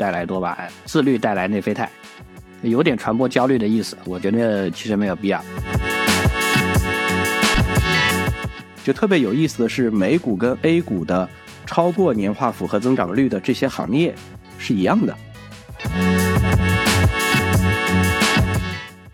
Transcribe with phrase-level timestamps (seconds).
[0.00, 1.86] 带来多巴胺，自律带来内啡肽，
[2.62, 3.98] 有点传播焦虑的意思。
[4.06, 5.44] 我觉得其实没有必要。
[8.82, 11.28] 就特别有意思的是，美股跟 A 股的
[11.66, 14.14] 超过年化复合增长率的这些行业
[14.56, 15.14] 是一样的。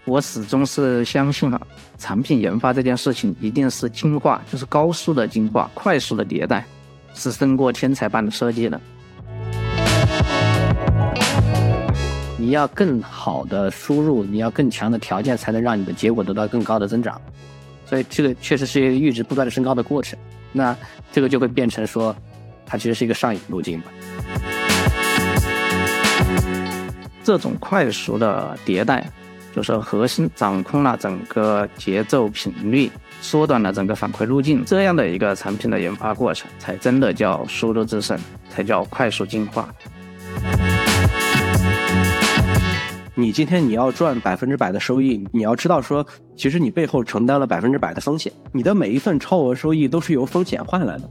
[0.05, 1.61] 我始终是相信啊，
[1.99, 6.65] 产品研发这件事情一定是进化，就是高速的进化，快速的迭代，
[7.13, 8.81] 是胜过天才般的设计的。
[12.47, 17.21] 你要更好的输入，你要更强的条件，才能让你的结果得到更高的增长。
[17.85, 20.17] 所以这个确实是一个阈值不断的升高的过程。
[20.53, 20.77] 那
[21.11, 22.15] 这个就会变成说，
[22.65, 23.91] 它其实是一个上瘾路径吧。
[27.25, 29.05] 这种快速的迭代。
[29.53, 38.17] 就是核心掌控了整个节奏频率，缩短了整个反馈路径，这样的一个产品的研发过程，才真的叫速度制胜，
[38.51, 39.69] 才叫快速进化。
[43.19, 51.11] 你今天你要赚百分之百的收益，你要知道说，其实你背后承担了百分之百的风险，你的每一份超额收益都是由风险换来的。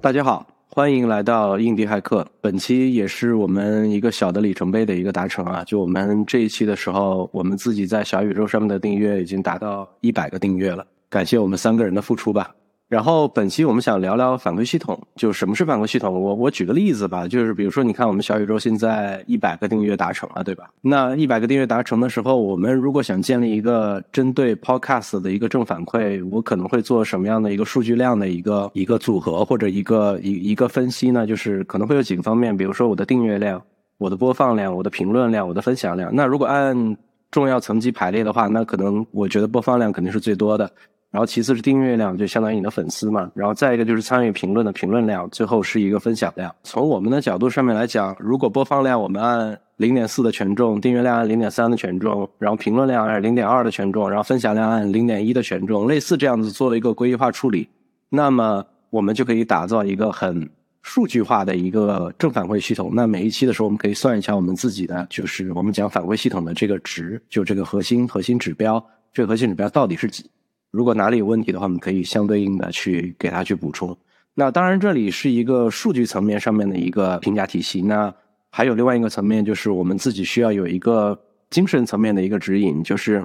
[0.00, 0.46] 大家好。
[0.70, 5.62] 欢迎来到印第骇客，本期也是我们一个小的里程碑的一个达成啊！
[5.62, 12.50] 就我们这一期的时候，我们自己在小宇宙上面的订阅已经达到一百个订阅了，感谢我们三个人的付出吧。
[12.86, 16.12] 然后本期我们想聊聊反馈系统，就什么是反馈系统？
[16.12, 20.70] 我我举个例子吧，就是比如说，你看我们小宇宙现在一百个订阅达成了，对吧？
[20.82, 31.26] 那一百个订阅达成的时候，我们如果想建立一个针对 Podcast 的一个正反馈，我可能会做什么样的一个数据量的一个一个组合或者一个一一个分析呢？
[31.26, 33.60] 就是可能会有几个方面，比如说我的订阅量、
[33.96, 36.14] 我的播放量、我的评论量、我的分享量。
[36.14, 36.96] 那如果按
[37.30, 40.70] 重要层级排列的话，那可能我觉得播放量肯定是最多的。
[41.14, 43.30] 然后其次是订阅量，就相当于你的粉丝嘛。
[43.36, 46.52] 然后再一个就是参与评论的评论量，最后是一个分享量。
[46.64, 57.68] 从我们的角度上面来讲，如果播放量我们按零点四的权重，订阅量按零点三的权重，然后评论量按零点二的权重，然后分享量按零点一的权重，类似这样子做了一个规律化处理，
[58.08, 60.50] 那么我们就可以打造一个很
[60.82, 62.90] 数据化的一个正反馈系统。
[62.92, 70.28] 那每一期的时候，我们可以算一下我们自己的，就是我们讲反馈系统的这个值，就这个核心核心指标，这个核心指标到底是几？
[70.74, 73.96] 如果哪里有问题的话，我们可以相对应的去给它去补充。
[74.34, 77.80] 那当然，这里是一个数据层面上面的一个评价体系。
[77.80, 78.12] 那
[78.50, 81.16] 还有另外一个层面，就是我们自己需要有一个
[81.48, 83.24] 精神层面的一个指引，就是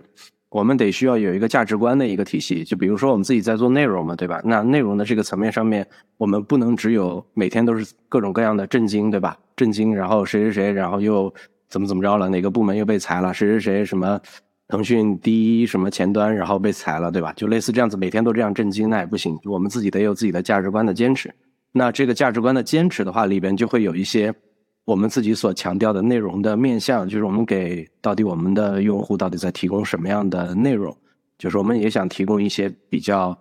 [0.50, 2.64] 我们得需要有一个价值观的一个体系。
[2.64, 4.40] 就比如说我们自己在做内容嘛，对吧？
[4.46, 5.84] 那内容的这个层面上面，
[6.18, 9.36] 我们不能只有每天都是各种各样的震惊，对吧？
[9.56, 11.34] 震惊，然后谁谁谁，然后又
[11.68, 12.30] 怎么怎么着了？
[12.30, 13.34] 哪个部门又被裁了？
[13.34, 14.22] 谁谁谁什么？
[14.70, 17.34] 腾讯第一什么前端，然后被裁了，对吧？
[17.36, 19.36] 就类似这样子，每天都这样震惊，那也不行。
[19.46, 21.34] 我们自己得有自己的价值观的坚持。
[21.72, 24.32] 那这个价值观的坚持的话，里边就会有一些
[24.86, 30.96] 我们自己所强调的内容的面向，就是我们给到底我们的用户到底在提供什么样的内容，
[31.40, 33.36] 就是我们也想提供一些比较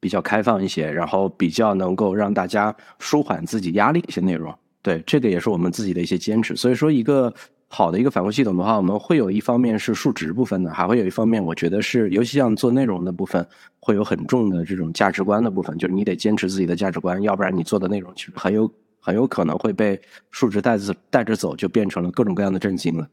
[0.00, 4.52] 比较开放一些，然后比较能够让大家舒缓自己压力一些内容。
[4.82, 6.56] 对，这个也是我们自己的一些坚持。
[6.56, 7.32] 所以说一个。
[7.74, 13.44] 好的一个反馈系统的话，我们会有一方面是数值部分的，还会有一方面，我觉得是尤其像做内容的部分，
[13.80, 18.70] 会有很重的这种价值观的部分，就是你得坚持自己的价值观，要不然你做的内容其实很有
[19.00, 23.08] 很有可能会被数值带着带着走，就变成了各种各样的震惊了。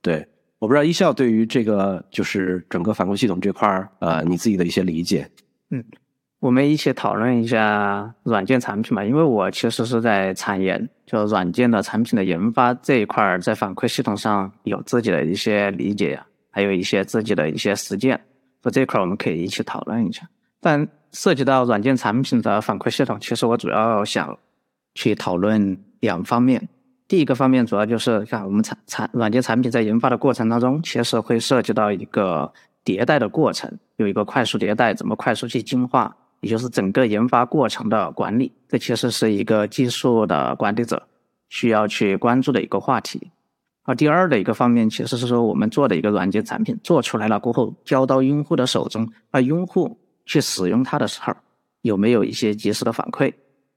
[0.00, 0.26] 对，
[0.58, 5.30] 我不知道一笑对于这个就是整个反馈系统这块儿，呃，你自己的一些理解。
[5.70, 5.84] 嗯。
[6.38, 16.20] 我们一起讨论一下软件产品吧，因为我其实是在产研，就软件的产品的研发这一块，在反馈系统上有自己的一些理解，
[16.50, 18.20] 还有一些自己的一些实践，
[18.62, 20.28] 所以这块我们可以一起讨论一下。
[20.60, 24.38] 但涉及到软件产品的反馈系统，其实我主要想
[24.94, 26.68] 去讨论两方面。
[27.08, 32.52] 第一个方面主要就是看我们产产软件产品在研发的过程当中，其实会涉及到一个
[32.84, 36.14] 迭代的过程，有一个快速迭代，怎么快速去进化。
[36.40, 41.02] 也就是整个研发过程的管理，这其实是一个技术的管理者
[41.48, 43.30] 需要去关注的一个话题。
[43.84, 51.32] 而第二的一个方面，其实是说我们做的一个软件产品做出来了过后，交到用户的手中，而用户去使用它的时候，
[51.82, 53.32] 有没有一些及时的反馈，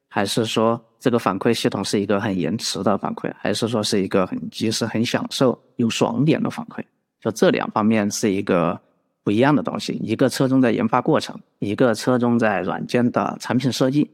[0.09, 6.83] 还是说这个反馈系统是一个很延迟的反馈，还是说是一个很及时、很享受、有爽点的反馈？
[7.21, 8.79] 就这两方面是一个。
[9.24, 14.10] 不一样的东西，一个侧重在研发过程，一个侧重在软件的产品设计。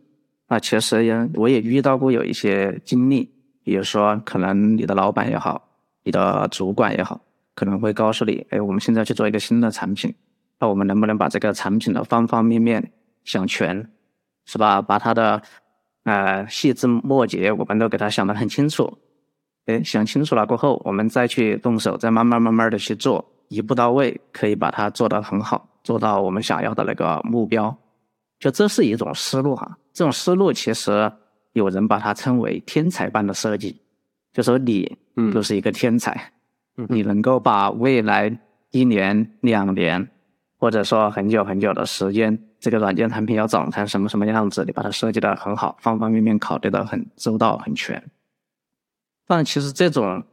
[0.48, 3.32] 那其实也我也遇到过有一些经历，
[3.64, 5.70] 比如说可能你的老板也好，
[6.04, 7.22] 你的主管也好，
[7.56, 10.14] 可能会告诉你，哎，我们现在去做一个新的产品，
[10.60, 12.92] 那我们能不能把这个产品的方方面面
[13.24, 13.90] 想全，
[14.46, 14.82] 是吧？
[14.82, 15.42] 把它的
[16.04, 19.00] 呃，细枝末节我们都给它想得很清楚。
[19.66, 27.76] 哎，想清楚了过后，我们再去动手，再慢慢慢慢的去做，一步到位，可以把它做得很好，做到我们想要的那个目标。
[28.40, 31.12] 就这是一种思路哈，这种思路其实
[31.54, 33.82] 有人把它称为天才般的设计，
[34.34, 34.98] 就说你
[35.34, 36.34] 就是一个天才，
[36.90, 38.38] 你能够把未来
[38.72, 40.10] 一年、两年，
[40.58, 48.04] 或者说很久很久的时间，这个软件产品要长成什么什么样子，你把它设计的很好，方方面面考虑的很周到、很全。
[49.26, 50.24] 但其实这种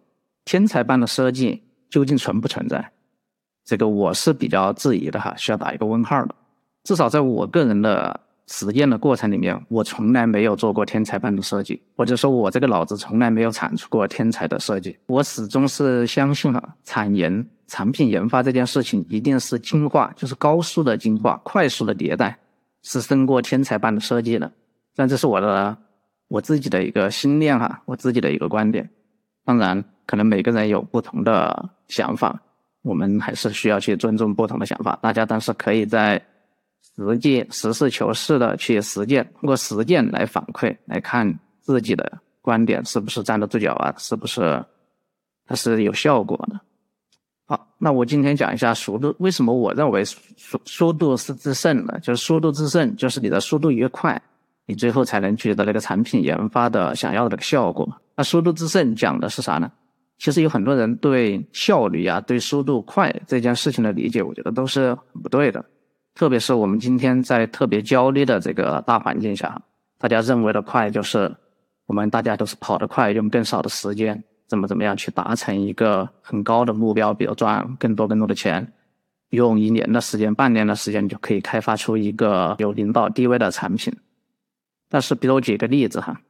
[0.45, 2.93] 天才般的设计究竟存不存在？
[3.65, 6.35] 这个我是比较质疑的哈，需要打一个问号的。
[6.85, 14.97] 至少在我个人的实践的过程里面，我从来没有做过天才般的设计，或者说我这个脑子从来没有产出过天才的设计。
[15.07, 22.39] 我始终是相信哈，产研产品研发这件事情一定是进化，就是高速的进化、快速的迭代，
[22.83, 24.51] 是胜过天才般的设计的。
[24.95, 25.77] 但这是我的。
[26.29, 28.89] 我自己的一个心念哈，我自己的一个观点，
[29.45, 32.41] 当然可能每个人有不同的想法，
[32.83, 34.99] 我们还是需要去尊重不同的想法。
[35.03, 36.23] 大家但是可以在
[36.97, 44.65] 实际实事求是的去实践，通过实践来反馈，来看自己的观点是不是站得住脚啊，是不是
[45.47, 46.61] 它是有效果的。
[47.47, 51.99] 好，那我今天讲一下速度，为什么我认为速速度是制胜的？
[52.01, 54.21] 就是速度制胜，就是你的速度越快。
[54.65, 57.87] 你最后才能取得那个产品研发的想要的那个效果。
[58.17, 59.71] 那速度制胜讲的是啥呢？
[60.23, 65.65] 其实有很多人对效率啊、对速度快这件事情的理解，我觉得都是不对的。
[66.15, 69.61] 特别是我们今天在特别焦虑的这个大环境下，
[69.99, 71.35] 大家认为的快就是
[71.87, 78.73] 我们大家都是跑得快，用更少的时间，怎么怎么样去达成一个很高的目标，比如赚更多更多的钱，
[79.31, 83.93] 用一年的时间、半年的时间就可以开发出一个有领导地位的产品。
[84.89, 86.21] 但是，比如我举个例子哈，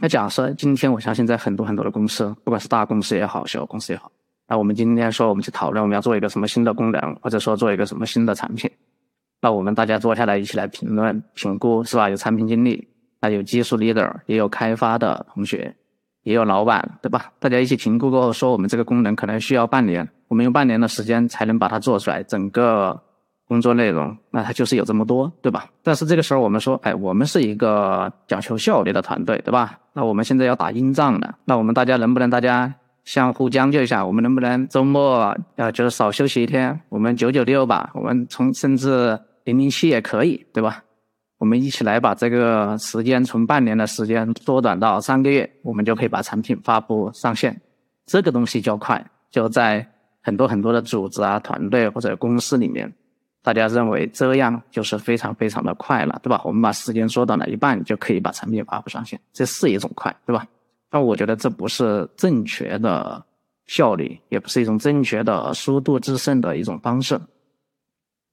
[0.00, 4.10] 那假设今天我相信在很多很多的公司，不管是大公司也好，小公司也好，
[4.46, 8.70] 那我们今天说我们去讨论我们要做一个什么新的功能，或者说做一个什么新的产品，
[9.42, 12.08] 那我们大家坐下来一起来评论、评估，是吧？
[12.08, 12.86] 有产品经理，
[13.20, 15.74] 那有技术 leader，也有开发的同学，
[16.22, 17.32] 也有老板，对吧？
[17.40, 23.02] 大家一起评估过后，说我们这个功能可能需要半年，我们用半年的时间才能把它做出来，整个。
[23.48, 25.66] 工作内容，那它就是有这么多，对吧？
[25.82, 29.78] 但是这个时候我们说，哎，我们是一个讲求效率的团队，对吧？
[29.94, 32.72] 那我们现在要打硬仗了，那我们大家能不能大家
[33.04, 34.04] 相互将就一下？
[34.04, 36.78] 我们能不能周末啊，就是少休息一天？
[36.90, 40.84] 我们九九六吧，我们从甚至零零七也可以，对吧？
[41.38, 47.58] 我们一起来把这个时间从半年的时间缩短到三个月，我们就可以把产品发布上线。
[48.04, 49.86] 这个东西叫快，就在
[50.20, 52.92] 很多很多的组织啊、团队或者公司里面。
[53.48, 56.38] 大家认为这样就是非常非常的快了，对吧？
[56.44, 60.46] 我们把时间缩短了一半，就可以把产品发布上线，这是一种快，对吧？
[60.90, 63.24] 但我觉得这不是正确的
[63.64, 67.18] 效率，也不是一种正确的速度制胜的一种方式。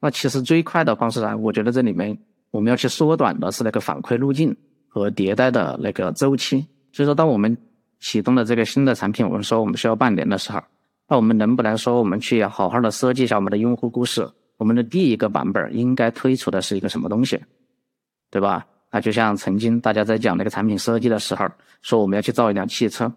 [0.01, 2.17] 那其实最快的方式啊，我觉得这里面
[2.51, 4.53] 我们要去缩短的是那个反馈路径
[4.89, 6.67] 和迭代的那个周期。
[6.91, 7.57] 所以说，当我们
[8.01, 10.61] 启动了这个新的产品，我们说我们需要半年的时候，
[11.07, 14.29] 那我们能不能说我们去好好的设计一下我们的用户故事？
[14.57, 17.39] 我们的第一个版本应该推出的是一个什么东西，
[18.31, 18.65] 对吧？
[18.91, 21.45] 那就像曾经大家在讲那个产品设计的时候，
[21.81, 23.11] 说我们要去造一辆汽车，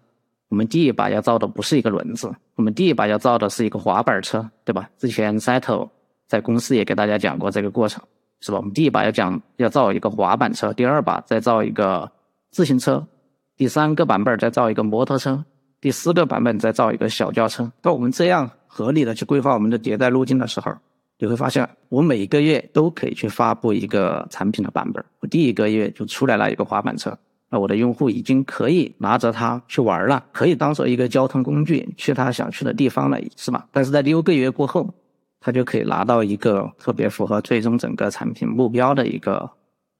[0.49, 4.89] 我们第一把要造的不是一个轮子，我们第一把要造的是一个滑板车，对吧？
[4.97, 5.89] 之前 Settle
[6.27, 8.03] 在公司也给大家讲过这个过程，
[8.41, 8.57] 是吧？
[8.57, 12.11] 我们第一把要讲要造一个滑板车，第二把再造一个
[12.51, 13.07] 自行车，
[13.55, 15.45] 第三个版本再造一个摩托车，
[15.79, 17.71] 第四个版本再造一个小轿车。
[17.81, 20.75] 当我们这样合理的去规划我们的迭代路径的时候，
[21.21, 25.03] 你会发现，我每个月都可以去发布一个产品的版本。
[25.19, 27.15] 我第一个月就出来了一个滑板车，
[27.49, 33.67] 那我的用户已经可以拿着它去玩了，可以当做一个交通工具去他想去的地方了，是吧？
[33.69, 34.93] 但是在六个月过后，
[35.41, 39.49] 他就可以拿到一个特别符合最终整个产品目标的一个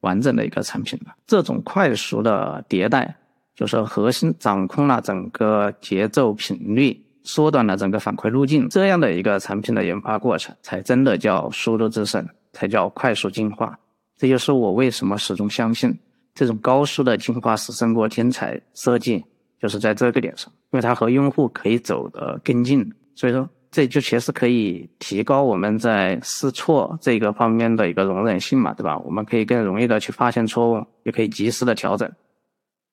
[0.00, 1.12] 完整的一个产品了。
[1.26, 3.14] 这种快速的迭代，
[3.54, 7.04] 就是核心掌控了整个节奏频率。
[7.22, 13.78] 缩短了整个反馈路径，这样的一个产品的研发过程，才真的叫速度制胜，才叫快速进化。
[14.16, 15.96] 这就是我为什么始终相信，
[16.34, 19.24] 这种高速的进化是胜过天才设计，
[19.60, 22.86] 就是在这个点上，因为它和用户可以走得更近。
[23.14, 28.98] 所以说，这就其实可以提高我们在试错这个方面的一个容忍性嘛，对吧？
[28.98, 32.10] 我们可以更容易的去发现错误，也可以及时的调整。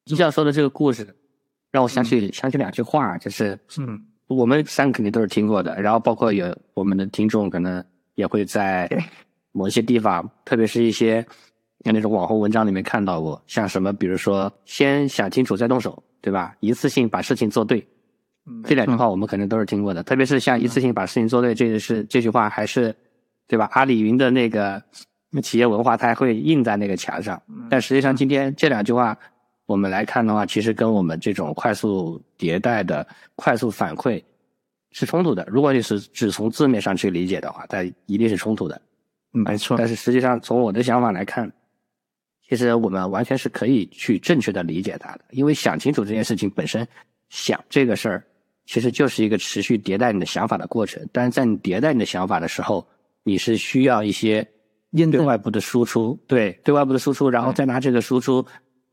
[0.05, 1.15] 你这样说的这个故事，
[1.71, 4.01] 让我想起想起两句话，就是嗯。
[4.27, 7.83] 我们三个肯定都是听过的，然后包括有我们的听众可能
[8.15, 8.89] 也会在
[9.51, 11.25] 某一些地方，特别是一些
[11.85, 16.55] 像那种网红文章里面看到过，像什么，比如说先想清楚再动手，对吧？
[16.59, 17.87] 一次性把事情做对，
[18.65, 20.03] 这两句话我们可能都是听过的。
[20.03, 22.93] 特别是像一次性把事情做对，这个是这句话还是，
[23.47, 23.69] 对吧？
[23.71, 24.83] 阿里云的那个
[25.41, 27.41] 企业文化，它还会印在那个墙上。
[27.69, 29.17] 但实际上，今天这两句话
[29.67, 34.23] 我们来看的话，其实跟我们这种快速迭代的快速反馈
[34.89, 35.45] 是冲突的。
[35.47, 38.81] 如果你是只从字面上去理解的话，它一定是冲突的。
[39.29, 39.77] 没错。
[39.77, 41.51] 但是实际上，从我的想法来看。
[42.49, 46.87] 其实我们完全是可以去正确的理解它的，因为想清楚这件事情本身，
[47.27, 48.23] 想这个事儿，
[48.65, 51.05] 其实就是一个持续迭代你的想法的过程。
[51.11, 52.87] 但是在你迭代你的想法的时候，
[53.23, 54.47] 你是需要一些
[54.91, 58.45] 应对外部的输出，对对外部的输出，然后再拿这个输出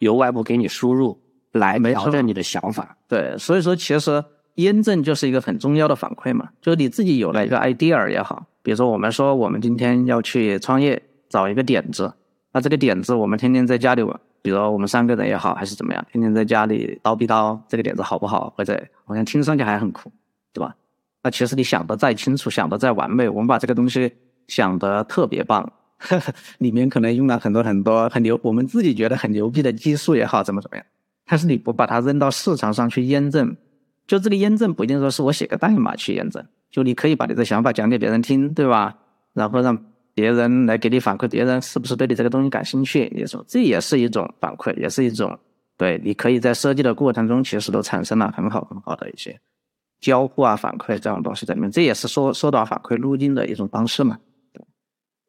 [0.04, 1.18] 由外部给你输入
[1.52, 2.96] 来调整你的想法。
[3.08, 4.24] 对，所以说其实
[4.56, 12.12] 验证就是一个很重要的反馈嘛，就是你自己有了一个 idea 也好，比如说我们说我们今天要去创业，找一个点子。
[12.52, 18.52] 那这个点子，我们天天在家里玩，比如我们三个人也好，还是怎么样，天天在家里叨逼叨，这个点子好不好？
[18.56, 20.12] 或者好像听上去还很酷，
[20.52, 20.76] 对吧？
[21.24, 24.12] 那其实你想的再清楚，想的再完美，我们把这个东西
[24.46, 25.72] 想的特别棒，
[26.58, 30.86] 里面可能用了很多很多很牛，我们自己觉得很牛逼的技术也好，怎么怎么样？
[31.26, 33.56] 但是你不把它扔到市场上去验证，
[34.06, 38.96] 就这个验证不一定说是我写个代码去验证，就你可以把你的想法讲给别人听，对吧？
[39.32, 39.78] 然后让。
[40.16, 43.12] 别人来给你反馈，别人是不是对你这个东西感兴趣？
[43.16, 45.36] 也说这也是一种反馈，也是一种
[45.76, 49.36] 对你可以在设计的过程中，其实都产生了很好很好的一些
[49.98, 51.68] 交互啊、反馈这样东西在里面。
[51.68, 54.16] 这也是缩缩短反馈路径的一种方式嘛。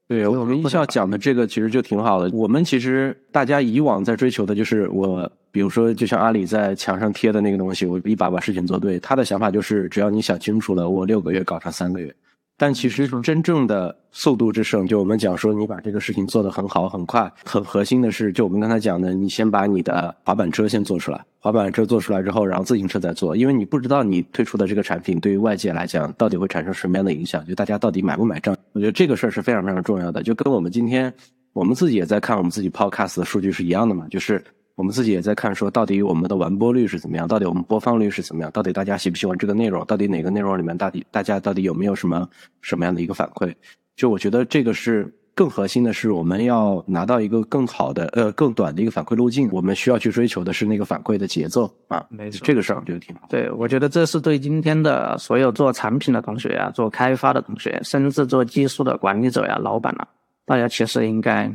[0.07, 2.29] 对，我们一笑讲的这个其实就挺好的。
[2.31, 8.99] 我们其实大家以往在追求的就是我，比如说就像阿里在墙上贴的那个东西，我一把把事情做对。
[8.99, 12.13] 他的想法就是，只要你想清楚了，我六个月搞成三个月。
[12.57, 28.55] 但其实真正的速度之胜，就我们讲说，你把这个事情做得很好、很快、很核心的是，就我们刚才讲的，你先把你的滑板车先做出来，滑板车做出来之后，然后自行车再做，因为你不知道你推出的这个产品对于外界来讲到底会产生什么样的影响，就大家到底买不买账？
[28.71, 31.13] 我觉得这个事儿是非常非常重要的，就跟我们今天
[31.51, 34.41] 我们自己也在看我们自己 Podcast 的数据是一样的嘛，就是。
[34.75, 37.25] 我们自己也在看，说到底我们的完播率是怎么样？
[37.27, 38.51] 到底我们播放率是怎么样？
[38.51, 39.83] 到底大家喜不喜欢这个内容？
[39.85, 42.27] 到底哪个内容里面，到底大家到底有没有什么
[42.61, 43.53] 什么样的一个反馈？
[43.95, 49.49] 就我觉得这个是更核心的是，我们要拿到一个更好的呃更短的一个反馈路径。
[49.49, 53.27] 我们需要去追求的是那个反馈的节奏啊，没错，这个事儿我觉得挺好。
[53.29, 60.05] 对，我觉得这是对今天的所有做产品的同学啊，做开发的同学，甚至做技术的管理者呀、老板啊，
[60.45, 61.49] 大家其实应该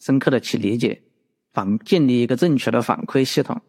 [0.00, 0.98] 深刻的去理解。
[1.52, 3.60] 反建立一个正确的反馈系统，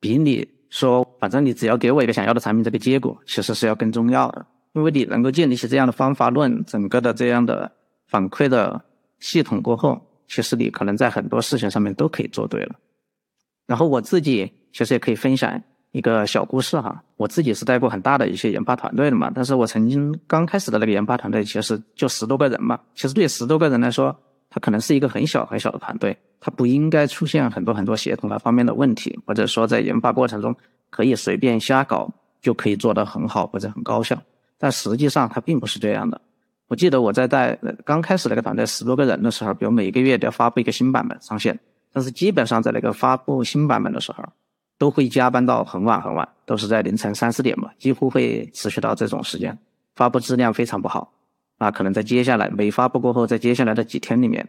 [0.00, 4.46] 比你说反正你只要给我一个想要的产品，这个结果其实是要更重要的。
[4.72, 7.70] 因为你能够建立起这样的方法论，整个的这样的
[8.08, 8.84] 反馈的
[9.20, 12.74] 系统过后，其实你可能在很多事情上面都可以做对了。
[13.66, 15.62] 然后我自己其实也可以分享
[15.92, 24.16] 一个小故事哈，我自己是带过很大的一些研发团队的嘛，但是我曾经刚开始的那个研发团队其实就十多个人嘛，其实对十多个人来说。
[24.54, 30.54] 它可能是一个很小很小的团队，它不应该出现很多很多协同的方面的问题，或者说在研发过程中
[30.90, 32.08] 可以随便瞎搞
[32.40, 34.16] 就可以做得很好或者很高效。
[34.56, 36.20] 但实际上它并不是这样的。
[36.68, 41.58] 我记得我在带刚开始那个团队十多个人的时候，比如每个月都要发布一个新版本上线，
[41.92, 44.22] 但是基本上在那个发布新版本的时候，
[44.78, 49.58] 都会加班到很晚很晚，都是在凌晨三四点吧，几乎会持续到这种时间，
[49.96, 51.12] 发布质量非常不好。
[51.56, 54.46] 那可能在接下来没发布过后，在接下来的几天里面，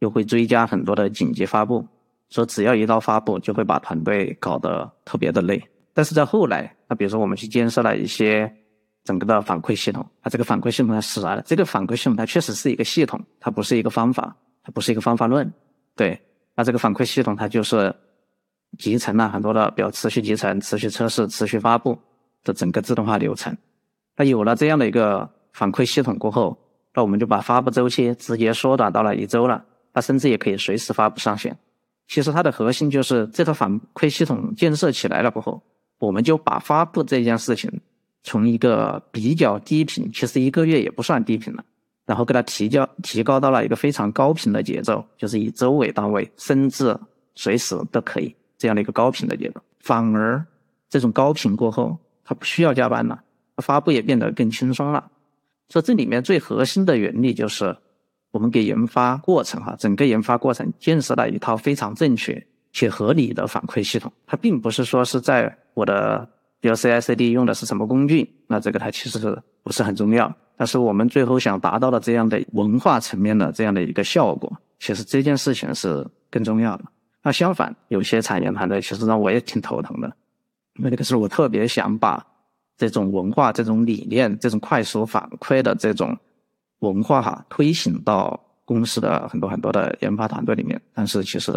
[0.00, 1.86] 又会追加很多的紧急发布，
[2.28, 5.62] 说只要一到发布，就会把团队搞得特别的累。
[5.94, 8.52] 但是在后来，那比如说我们去建设了一些
[9.04, 11.42] 整个的反馈系统，它这个反馈系统它是啥呢？
[11.46, 15.50] 这个反馈系统它确实是一个系统，它不是一个方法，它不是一个方法论。
[15.94, 16.20] 对，
[16.56, 17.94] 那这个反馈系统它就是
[18.76, 21.96] 集成了很多的，比如持续集成、持续测试、持续发布
[22.42, 23.56] 的整个自动化流程。
[24.16, 25.30] 那有了这样的一个。
[25.52, 26.56] 反馈系统过后，
[26.94, 29.64] 那我们就把发布周期直接缩短到了一周了。
[29.92, 31.58] 它甚至也可以随时发布上线。
[32.06, 35.62] 其实它的核心就是这套反馈系统建设起来了过后，
[35.98, 37.80] 我们就把发布这件事情
[38.22, 41.64] 从一个比较低频，其实一个月也不算低频了，
[42.06, 46.96] 然后给它提交提高到了一个非常高频的节奏，就是以周为单位，甚至
[47.34, 49.60] 随时都可以这样的一个高频的节奏。
[49.80, 50.44] 反而
[50.88, 53.20] 这种高频过后，它不需要加班了，
[53.56, 55.10] 发布也变得更轻松了。
[55.70, 57.74] 说这里面最核心的原理就是，
[58.32, 64.12] 我们给研发过程哈，整个研发过程建设了一套非常正确且合理的反馈系统。
[64.26, 66.28] 它并不是说是在我的
[66.60, 70.32] 比如 CI/CD 用的是什么工具，那这个它其实是不是很重要。
[70.56, 76.84] 但是我们最后想达到的这样的文化层面的这样的一个效果，其实这件事情是更重要的。
[77.22, 80.12] 那相反，有些产研团队其实让我也挺头疼的，
[80.74, 82.26] 因为那个时候我特别想把
[82.80, 86.16] 这种文化、这种理念、这种快速反馈的这种
[86.78, 91.52] 文化哈推行到公司的很多很多的研发团队里面，但是其实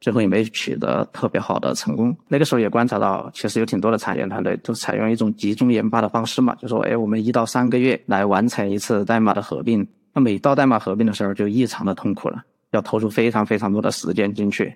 [0.00, 2.16] 最后也没取得特别好的成功。
[2.28, 9.84] 那个时候也观察到，其实有挺多的产研团队都采用一种集中研发的方式嘛，就说，哎，我们一到三个月来完成一次代码的合并。
[10.14, 14.72] 那每到代码合并的时候，就异常的痛苦了，要投入非常非常多的时间进去。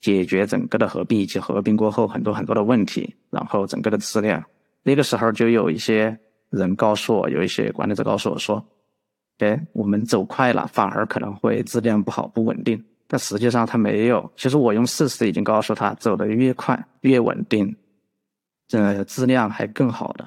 [0.00, 4.44] 解决整个的合并以及合并过后很多很多的问题，然后整个的质量。
[4.84, 6.16] 那个时候就有一些
[6.50, 8.64] 人告诉我，有一些管理者告诉我说
[9.38, 14.30] ：“哎，我们走快了，反而可能会质量不好、不稳定。”但实际上他没有。
[14.36, 17.74] 其实我用事实已经告诉他，走得越快越稳定，
[18.68, 20.26] 这质量还更好的。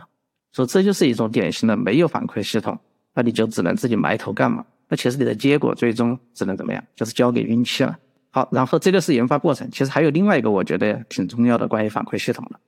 [0.52, 2.78] 所以这就是一种典型的没有反馈系统，
[3.14, 4.66] 那你就只能自己埋头干嘛？
[4.90, 6.84] 那其实你的结果最终只能怎么样？
[6.96, 7.98] 就是交给运气了。
[8.32, 9.70] 好，然后这个是研发过程。
[9.72, 12.60] 其实还有另外一个，我觉得挺重要的关于反馈系统的。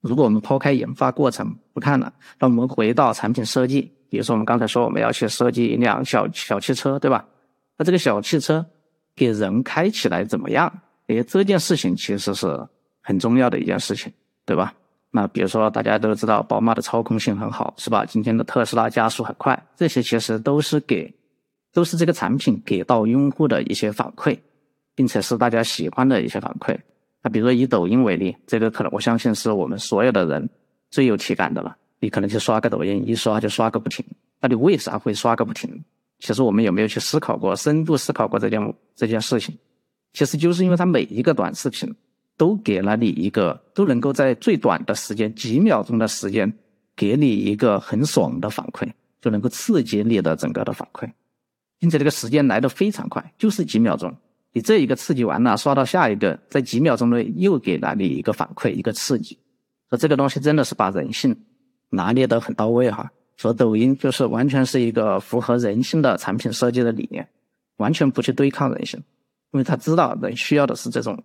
[0.00, 7.26] 如果我们抛开研发过程不看了，那我们回到产品设计，比如说我们刚才说我们要去设计一辆小小汽车，对吧？
[7.76, 8.64] 那这个小汽车
[9.14, 10.72] 给人开起来怎么样？
[11.08, 12.66] 诶，这件事情其实是
[13.00, 14.12] 很重要的一件事情，
[14.44, 14.74] 对吧？
[15.10, 18.04] 那比如说大家都知道宝马的操控性很好，是吧？
[18.04, 21.12] 今天的特斯拉加速很快，这些其实都是给
[21.72, 24.38] 都是这个产品给到用户的一些反馈。
[24.98, 26.76] 并且是大家喜欢的一些反馈。
[27.22, 30.48] 那比如说以抖音为例，这个可能我相信是我们所有的人
[30.90, 31.76] 最有体感的了。
[32.00, 34.04] 你可能去刷个抖音，一刷就刷个不停。
[34.40, 35.82] 那你为啥会刷个不停？
[36.20, 39.56] 其实我们有没有去思考过、深度思考过这件这件事情？
[40.12, 41.92] 其实就是因为它每一个短视频
[42.36, 46.52] 都给了你一个，都能够在最短的时间、几秒钟的时间，
[46.94, 48.88] 给你一个很爽的反馈，
[49.20, 51.10] 就能够刺激你的整个的反馈，
[51.80, 54.14] 并且这个时间来的非常快，就是几秒钟。
[54.52, 59.38] 你这一个刺激完了，刷到下一个，在几秒钟内又给了你一个反馈，一个刺激。
[59.90, 61.36] 说这个东西真的是把人性
[61.90, 63.10] 拿捏得很到位哈。
[63.36, 67.28] 说抖音就是完全是一个符合人性的产品设计的理念，
[67.76, 68.98] 完全不去对抗人性，
[69.52, 71.22] 因为他知道人需要的是这种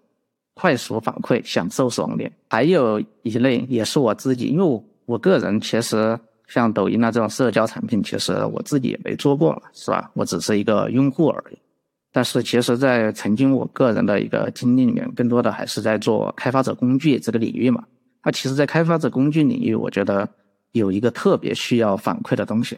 [0.54, 2.32] 快速反馈，享受爽点。
[2.50, 10.12] 还有一类也是我自己，因为我我个人其实像抖音啊这种社交产品，其实我自己也没做过，是吧？
[10.14, 11.58] 我只是一个用户而已。
[12.16, 17.84] 但是其实，在曾经我个人的一个经历里面，更多的还是在做开发者工具这个领域嘛。
[18.24, 20.30] 那其实，在开发者工具领域，我觉得
[20.74, 22.78] 有一个特别需要反馈的东西，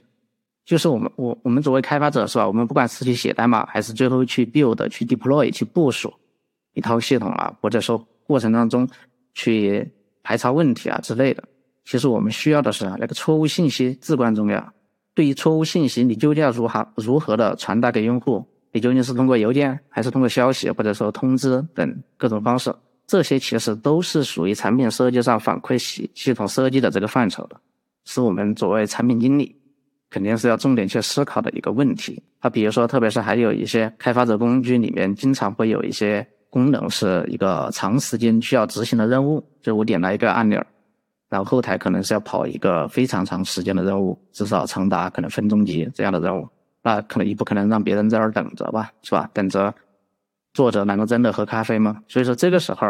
[0.65, 2.48] 就是我们我我们作为开发者是吧？
[2.48, 6.13] 我们不管是去写代码，还是最后去 build、去 deploy、去部署
[6.74, 8.88] 一套系统啊，或者说过程当中
[9.34, 9.86] 去
[10.24, 11.43] 排查问题啊之类的，
[11.84, 14.74] 其实我们需要的是那个错误信息至关重要。
[15.13, 18.48] 对于错误信息，你究竟要如何如何的传达给用户？
[18.75, 22.75] 你究竟是通过邮件，还是通过消息，或者说通知等各种方式？
[23.07, 27.55] 这些其实都是属于产品设计上反馈系系统设计的这个范畴的，
[28.03, 29.55] 是我们作为产品经理
[30.09, 32.21] 肯定是要重点去思考的一个问题。
[32.41, 40.61] 它比如说，特别是还有一些开发者工具里面，经常会有一些功能是一个长时间需要执行的任务，就我点了一个按钮，
[41.29, 46.45] 然后后台可能是要跑一个非常长时间的任务，至少长达可能分钟级这样的任务。
[46.86, 49.28] 那可能也不可能让别人在那儿等着吧，是吧？
[49.34, 49.74] 等着
[50.54, 52.04] 作者难道真的喝咖啡吗？
[52.08, 52.86] 所以说这个时候，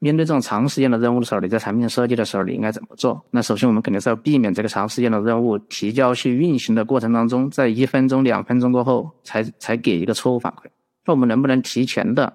[0.00, 3.24] 面对这种长时间的任务的时候，你在产品设计的时候，你应该怎么做？
[3.30, 10.66] 那首先我们肯定是要避免这个长时间的任务提交去运行的过程当中，在一分钟、两分钟过后才才给一个错误反馈。
[11.06, 12.30] 那我们能不能提前的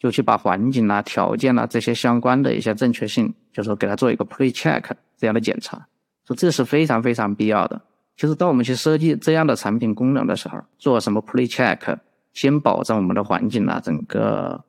[0.00, 4.82] 就去把环境啊、条件啊这些相关的一些正确性，就说给它做一个 pre check
[5.16, 5.86] 这样的检查？
[6.26, 7.80] 说这是非常非常必要的。
[8.22, 11.98] 就是当我们去设计这样的产品功能的时候，做什么 pre check，
[12.32, 14.64] 先保证我们的环境啊，整个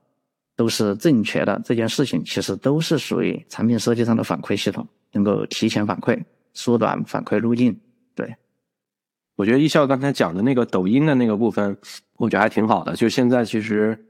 [0.55, 1.61] 都是正确的。
[1.63, 6.19] 这件事情其实都是属于产品设计上的反馈系统，能够提前反馈，
[6.55, 7.79] 缩短反馈路径。
[8.15, 8.35] 对，
[9.35, 11.77] 我觉得一笑刚才讲的那个抖音的那个部分，
[12.17, 12.95] 我觉得还挺好的。
[12.95, 14.03] 就现在其实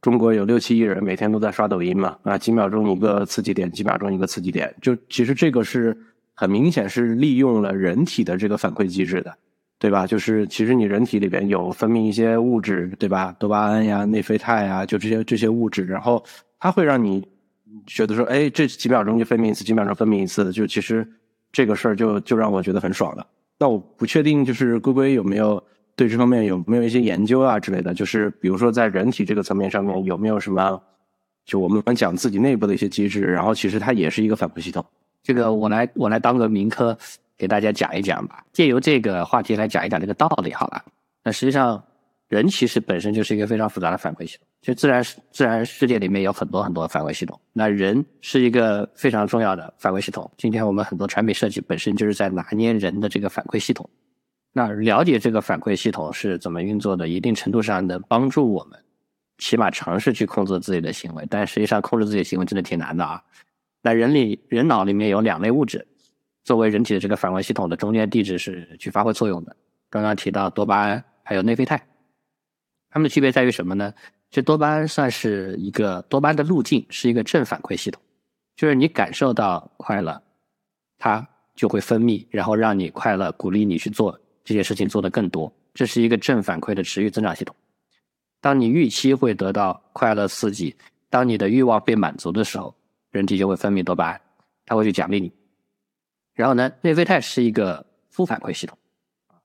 [0.00, 5.94] 中国有六七亿人每天都在刷抖音嘛，啊，几秒钟一个刺激点，几秒钟一个刺激点，就其实这个是。
[6.38, 9.34] 很明显是利用了人体的这个反馈机制的，
[9.78, 10.06] 对吧？
[10.06, 13.34] 就是其实你人体里边有分泌一些物质，对吧？
[13.38, 16.22] 多巴胺呀、内啡肽呀，就这些这些物质，然后
[16.60, 17.26] 它会让你
[17.86, 21.10] 觉得说，哎，这几秒钟就分泌一次，几秒钟分泌一次，就其实
[21.50, 23.26] 这个事儿就就让我觉得很爽了。
[23.58, 25.62] 那我不确定，就是龟龟有没有
[25.96, 27.94] 对这方面有没有一些研究啊之类的？
[27.94, 30.78] 就是比如说在人体这个层面上面有没有什么，
[31.46, 34.84] 就我们讲自己内部的一些机制，然后其实它也是一个反馈系统。
[35.26, 36.96] 这个我来我来当个民科
[37.36, 40.84] 给大家讲一讲吧，借由这个话题来讲一讲这个道理好了。
[41.24, 41.82] 那实际上
[42.28, 50.30] 人其实本身就是一个非常复杂的反馈系统，就自然自然世界里面有很多很多反馈系统，那人是一个非常重要的反馈系统。
[50.36, 53.90] 今天我们很多产品设计本身就是在拿捏人的这个反馈系统。
[54.52, 58.78] 那了解这个反馈系统是怎么运作的，一定程度上能帮助我们，
[59.38, 61.26] 起码尝试去控制自己的行为。
[61.28, 63.20] 但实际上控制自己的行为真的挺难的啊。
[63.86, 65.86] 那人里人脑里面有两类物质，
[66.42, 69.54] 作为人体的这个反馈系统的中间地质是去发挥作用的。
[69.88, 71.80] 刚刚提到多巴胺还有内啡肽。
[72.90, 73.94] 它们的区别在于什么呢？
[74.28, 78.02] 这多巴胺算是一个多巴胺的路径，是一个正反馈系统，
[78.56, 80.20] 就是你感受到快乐，
[80.98, 85.52] 它就会分泌，然后让你快乐，鼓励你去做这些事情，做得更多。
[85.74, 87.54] 这是一个正反馈的持续增长系统。
[88.40, 90.74] 当你预期会得到快乐刺激，
[91.08, 92.74] 当你的欲望被满足的时候，
[93.16, 94.20] 人体就会分泌多巴胺，
[94.66, 95.32] 它会去奖励你。
[96.34, 98.76] 然后呢，内啡肽是一个负反馈系统，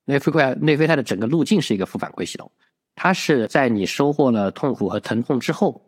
[0.05, 2.51] 内啡肽内啡肽的整个路径是一个负反馈系统。
[2.95, 5.81] 它是在你收获了痛苦和疼痛之后，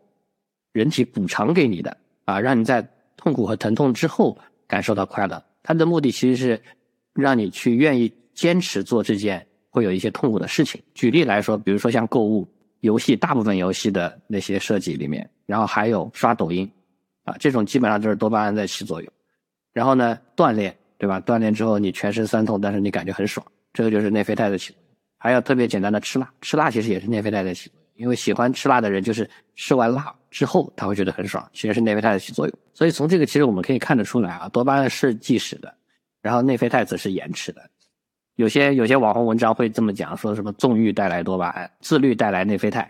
[0.72, 1.94] 人体补偿给你的
[2.24, 2.84] 啊，让你在
[3.16, 5.40] 痛苦和疼痛之后感受到快乐。
[5.62, 6.62] 它的目的其实是
[7.12, 10.82] 让你去愿意坚持做这件会有一些痛苦的事情。
[10.94, 12.48] 举例来说，比如说像购物、
[12.80, 16.70] 游戏，大部分游戏的那些设计里面，然后还有刷抖音
[17.24, 19.12] 啊，这种基本上都是多巴胺在起作用。
[19.72, 21.20] 然后呢，锻炼，对吧？
[21.20, 24.96] 锻炼之后你全身酸痛，但是你感觉很爽，这个就是内啡肽的起作用。
[25.18, 32.58] 还有特别简单的吃辣，吃辣其实也是内啡肽的起作用，因为喜欢吃辣的人就是吃完辣之后他会觉得很爽，其实是内啡肽的起作用。
[32.72, 35.74] 所以从这个其实我们可以看得出来啊，多巴胺是即时的，
[36.20, 37.62] 然后内啡肽则是延迟的。
[38.36, 42.88] 有些有些网红文章会这么讲，说什么纵欲带来多巴胺，自律带来内啡肽，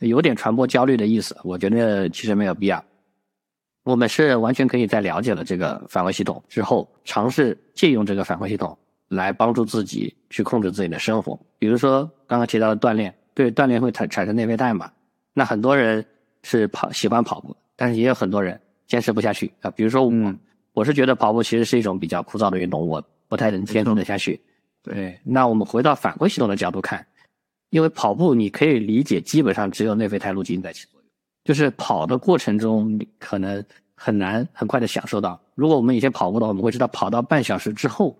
[0.00, 1.36] 有点传播焦虑的意思。
[1.42, 2.84] 我觉得其实没有必要，
[3.86, 8.76] 我们是完全可以在了解了这个反馈系统之后，尝试借用这个反馈系统。
[9.08, 14.90] 来帮助自己去控制自己的生活，比如说刚刚提到的锻炼，对锻炼会产产生内啡肽嘛？
[15.32, 16.04] 那很多人
[16.42, 19.70] 是跑喜欢跑步，但是也有很多人坚持不下去啊。
[19.70, 20.34] 比如说我，
[20.72, 24.40] 我是觉得跑步其实是一种比较枯燥的运动，我不太能坚持得下去。
[24.82, 27.06] 对，那我们回到反馈系统的角度看，
[27.70, 30.84] 因为跑步你可以理解，基本上只有内啡肽路径在起
[31.46, 35.40] 就是跑的过程中你可能很难很快的享受到。
[35.54, 38.14] 如果我们以前跑步的话，我们会知道跑到半小时之后。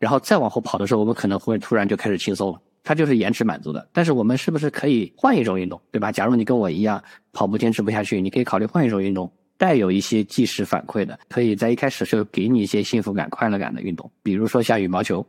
[0.00, 3.86] 然后再往后跑的时候，我们可能会突然就开始轻松了，它就是延迟满足的。
[3.92, 6.10] 但是我们是不是可以换一种运动，对吧？
[6.10, 15.22] 假如你跟我一样跑步坚持不下去，你可以考虑换一种运动，带有一些即时反馈的，可以在一开始就给你一些幸福感、快乐感的运动，比如说像羽毛球、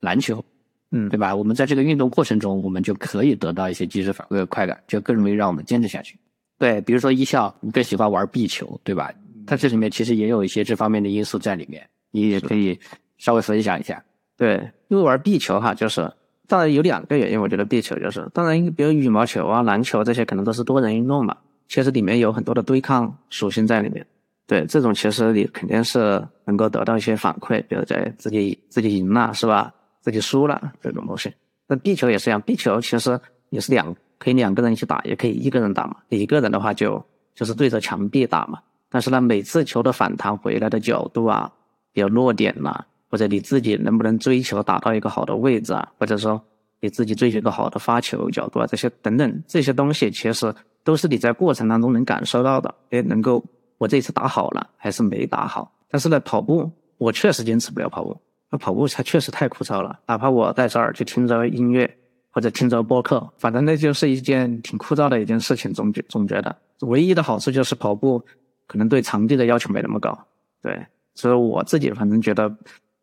[0.00, 0.44] 篮球，
[0.90, 1.32] 嗯，对吧？
[1.32, 6.18] 我们在这个运动过程中，我们就可以得到一些即时反馈的快感，就更容易让我们坚持下去。
[6.58, 9.12] 对，比如说一笑，你更喜欢玩壁球，对吧？
[9.46, 12.78] 它这里面其实也有一些这方面的因素在里面，你也可以
[13.18, 14.02] 稍微分享一下。
[14.36, 16.10] 对，因为玩壁球哈，就是
[16.48, 21.36] 当然有两个原因，我觉得壁球就是，当然比如羽毛球啊、篮球这些可能都是多人运动嘛，
[21.68, 24.06] 其实里面有很多的对抗属性在里面。
[24.46, 29.72] 对，这种其实你肯定是能够得到一些反馈，比如在自己自己赢了是吧？
[30.00, 31.32] 自己输了这种东西。
[31.66, 35.96] 那壁球也是一样，壁球其实也是两可以两个人一起打，也可以一个人打嘛。
[36.08, 38.60] 一个人的话就就是对着墙壁打嘛。
[38.88, 41.52] 但是呢，每次球的反弹回来的角度啊，
[41.92, 42.84] 比如落点呐。
[43.08, 45.88] 或者你自己能不能追求打到一个好的位置啊？
[45.96, 46.42] 或者说
[46.80, 48.66] 你自己追求一个好的发球角度啊？
[48.66, 50.52] 这些等等这些东西，其实
[50.82, 52.74] 都是你在过程当中能感受到的。
[52.90, 53.42] 哎，能够
[53.78, 55.72] 我这次打好了还是没打好？
[55.88, 58.20] 但是呢，跑步我确实坚持不了跑步。
[58.50, 60.00] 那跑步它确实太枯燥了。
[60.06, 61.96] 哪怕我在这儿去听着音乐
[62.36, 65.72] 或者听着播客，反正那就是一件挺枯燥的一件事情。
[65.72, 68.22] 总觉总觉得唯一的好处就是跑步
[68.66, 70.14] 可能对场地的要求没那么高。
[70.60, 72.54] 对，所以我自己反正觉得。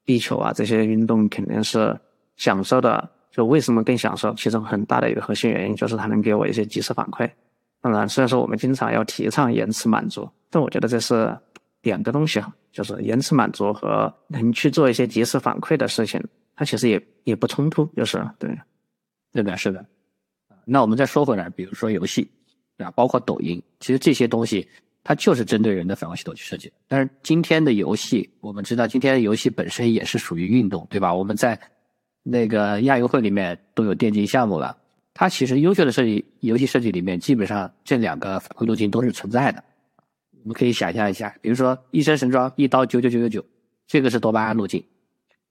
[0.06, 1.98] 壁球啊，这些运动肯定是
[2.36, 3.10] 享受的。
[3.32, 4.34] 就为什么更享受？
[4.34, 7.32] 其中很大的一个核心原因就是它能给我一些及时反馈。
[7.80, 11.34] 当然，虽然说我们经常要提倡延迟满足，但我觉得这是
[11.84, 16.22] 两个东西哈，就是延迟满足和能去做一些及时反馈的事情，
[16.54, 17.86] 它其实也也不冲突。
[17.96, 18.60] 就是对，
[19.34, 19.86] 对的，是的。
[20.66, 22.30] 那我们再说回来，比如说游戏
[22.78, 24.68] 啊，包括抖音，其实这些东西。
[25.06, 26.72] 它就是针对人的反馈系统去设计。
[26.88, 31.14] 但是今天的游戏，我们知道今天的游戏本身也是属于运动，对吧？
[31.14, 31.60] 我们在
[32.24, 34.78] 那个亚运会里面都有电竞项目了。
[35.14, 39.62] 它其实优秀的设计游戏设计里面，基本上这两个反馈路径都是存在的。
[40.42, 43.46] 我们可以想象一下，比如说《一身神装》一刀九九九九九，
[43.86, 44.82] 这个是多巴胺路径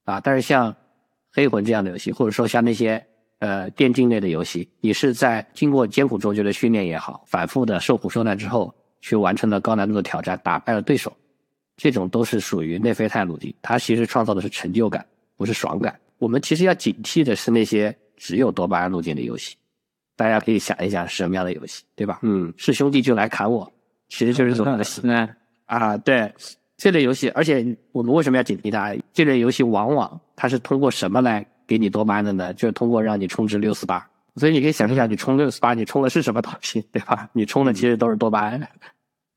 [0.04, 0.18] 啊。
[0.18, 0.72] 但是像
[1.30, 3.06] 《黑魂》这样的游戏，或者说像那些
[3.42, 8.72] 呃电竞类的游戏，你是在经过艰苦卓绝的训练也好，反复的受苦受难之后。
[9.04, 11.12] 去完成了高难度的挑战，打败了对手，
[11.76, 13.52] 这种都是属于内啡肽路径。
[13.60, 15.04] 它其实创造的是成就感，
[15.36, 15.98] 不是爽感。
[16.18, 19.56] 我们其实要警惕的是那些只有多巴胺路径的游戏。
[20.14, 22.20] 大家可以想一想是什么样的游戏，对吧？
[22.22, 23.68] 嗯是兄弟就来砍我，
[24.08, 25.02] 其实就是这种游戏
[25.66, 25.96] 啊。
[25.96, 26.32] 对，
[26.76, 28.94] 这类游戏，而且我们为什么要警惕它？
[29.12, 32.52] 这类游戏往往它是通过什么来给你多巴胺的呢？
[32.54, 34.08] 就是通过让你充值六四八。
[34.36, 37.28] 所以你可以想象一想，你充六四八，你充的是什么东西， 对吧？
[37.32, 38.68] 你充的其实都是多巴胺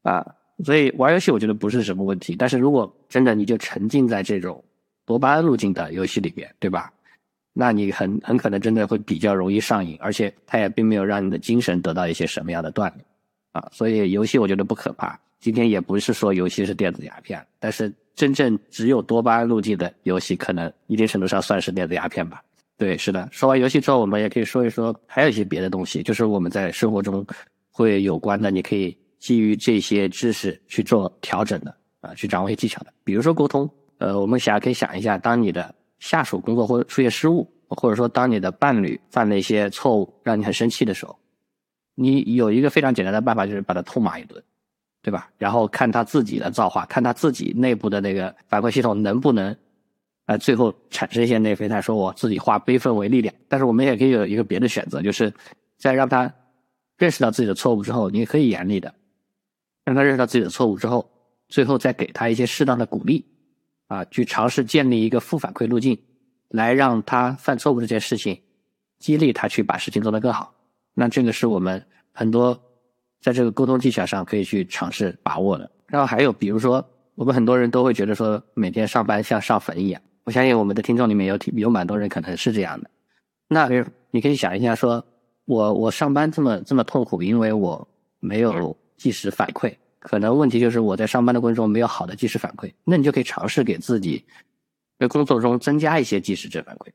[0.04, 0.26] 啊。
[0.64, 4.64] 所以玩游戏我觉得不是什么问题，但是如果真的你就沉浸在这种
[5.06, 6.92] 多巴胺路径的游戏里面，对吧？
[7.52, 13.06] 那你很很可能真的会比较容易上瘾，而且它也并没有让你的精神得到一些什么样的锻炼
[13.52, 13.68] 啊。
[13.72, 15.20] 所以游戏我觉得不可怕。
[15.40, 22.42] 今天也不是说游戏是电子鸦片，但是真正只有多巴胺路径的游戏，可能一定程度上算是电子鸦片吧。
[22.78, 23.28] 对，是的。
[23.32, 27.26] 说完游戏之后，我们也可以说一说还有一些别的东西，就是我们在生活中
[27.72, 32.94] 会有关的，你可以基于这些知识去做调整的啊，去掌握一些技巧的。
[33.04, 41.18] 比如说沟通，呃，我们想可以想一下，当你的下属工作或出现失误，或者说当你的伴侣犯了一些错误，让你很生气的时候，
[41.96, 44.44] 你有一个非常简单的办法，就是把他痛骂一顿，
[45.06, 45.30] 对吧？
[45.38, 49.56] 然后看他自己的造化，看他自己内部的那个反馈系统能不能，
[50.26, 53.32] 呃，最后产生一些内啡肽，说我自己化悲愤为力量。
[53.48, 55.32] 但是我们也可以有一个别的选择，就是
[55.78, 56.34] 在让他
[56.98, 58.92] 认识到自己的错误之后，你可以严厉的
[59.84, 61.08] 让他认识到自己的错误之后，
[61.50, 63.24] 最后再给他一些适当的鼓励，
[63.86, 65.96] 啊，去尝试建立一个负反馈路径，
[66.50, 68.42] 来让他犯错误这件事情，
[68.98, 70.56] 激励他去把事情做得更好。
[70.96, 72.60] 那这个是我们很多
[73.26, 75.68] 在这个沟通技巧上可以去尝试把握的。
[75.88, 80.00] 然后还有比如说，我们很多人都会觉得说，每天上班像上坟一样。
[80.26, 82.90] 我相信我们的听众里面有挺有蛮多人可能是这样的。
[83.48, 83.68] 那
[84.12, 85.04] 你可以想一下说，
[85.46, 87.88] 我我上班这么这么痛苦，因为我
[88.20, 89.74] 没有及时反馈。
[89.98, 92.72] 可能问题就是我在上班的过程中没有好的及时反馈。
[92.84, 94.24] 那你就可以尝试给自己
[95.00, 96.90] 在工作中增加一些即时正反馈。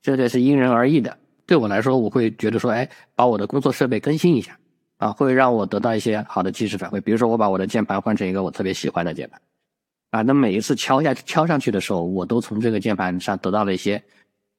[0.00, 1.14] 这个是因人而异的。
[1.44, 4.58] 对我来说，我会觉得说，哎，把我的工作设备更新一下，
[5.04, 6.98] 啊，会让我得到一些好的即时反馈。
[6.98, 9.38] 比如说，我把我的键盘换成一个我特别喜欢的键盘，
[10.12, 14.02] 啊，那每一次敲下敲上去的时候，我都从这个键盘上得到了一些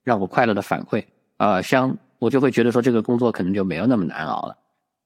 [0.04, 1.04] 让我快乐的反馈，
[1.38, 4.56] 啊，像我就会觉得说，这个工作可能就没有那么难熬了。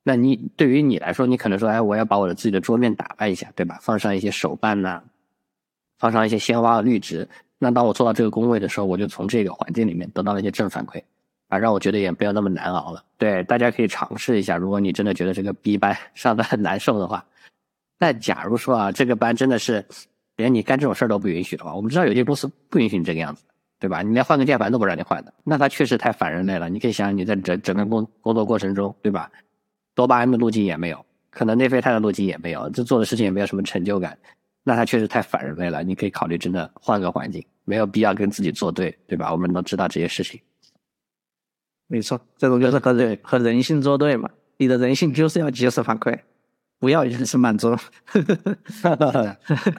[0.04, 3.80] 那你对于你来说，你可能说，哎，我要把我的自己的桌面打扮一下，对吧？
[3.82, 5.02] 放上一些手办呐、
[6.00, 7.26] 放上一些鲜花和绿植。
[7.58, 11.02] 那当我做到这个工位的时候，我就从这个环境里面得到了一些正反馈。
[11.50, 13.04] 啊，让我觉得也不要那么难熬了。
[13.18, 14.56] 对，大家可以尝试一下。
[14.56, 17.26] 如果你真的觉得这个 B 班上的很难受的话，
[17.98, 19.84] 那假如说啊，这个班真的是
[20.38, 23.44] 连你干这种事儿都不允许的话，我们知道有些公司不允许你这个样子，
[23.80, 24.02] 对吧？
[24.02, 26.70] 你连换个键盘都不让你换的，那它确实太反人类了。
[26.70, 29.30] 你可以想想，你在整整个工工作过程中，对吧？
[29.96, 34.18] 多巴胺的路径也没有，可能内啡肽的路径也没有，这做的事情也没有什么成就感，
[34.64, 35.84] 那它确实太反人类了。
[35.84, 39.32] 你可以考虑真的换个环境，没有必要跟自己作对，对吧？
[39.32, 40.40] 我们都知道这些事情。
[41.90, 44.30] 没错，这种就是和人和人性作对嘛。
[44.58, 46.18] 你的人性就是要及时反馈，
[46.80, 47.76] 不要延时满足。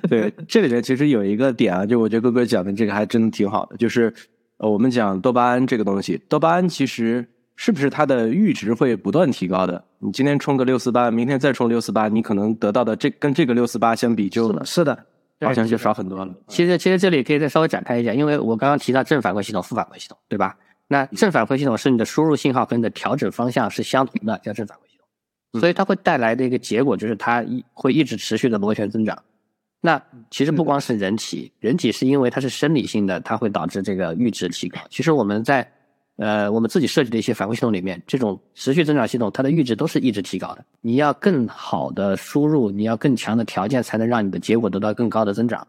[0.09, 4.12] 对，这里面其实有一个点啊，就我觉得哥哥讲的这个还真的挺好的，就是
[4.57, 9.85] 呃，我们讲多巴胺这个东西，多巴胺其实是不是它的阈值会不断提高的？
[9.99, 14.99] 你今天充个六四八，明天再充六四八，你可能得到的这跟这个六四八相比就，是的，是的，
[15.42, 16.35] 好像就少很多了。
[16.49, 20.57] 其实，其实这里可以再稍微展开一下，因为我刚刚提到正反馈系统、负反馈系统，对吧？
[20.92, 29.16] 那正反馈系统是你的输入信号和你的调整方向是相同的，叫正反馈系统，所以它会带来的一个结果就是它一会一直持续的螺旋增长。
[29.81, 34.81] 那其实不光是人体，人体是因为它是生理性的，它会导致这个阈值提高。
[34.90, 35.64] 其实我们在
[36.16, 40.64] 呃我们自己设计的一些反馈系统里面，这种持续增长系统，它的阈值都是一直提高的。
[40.81, 45.64] 你要更好的输入，你要更强的条件，才能让你的结果得到更高的增长。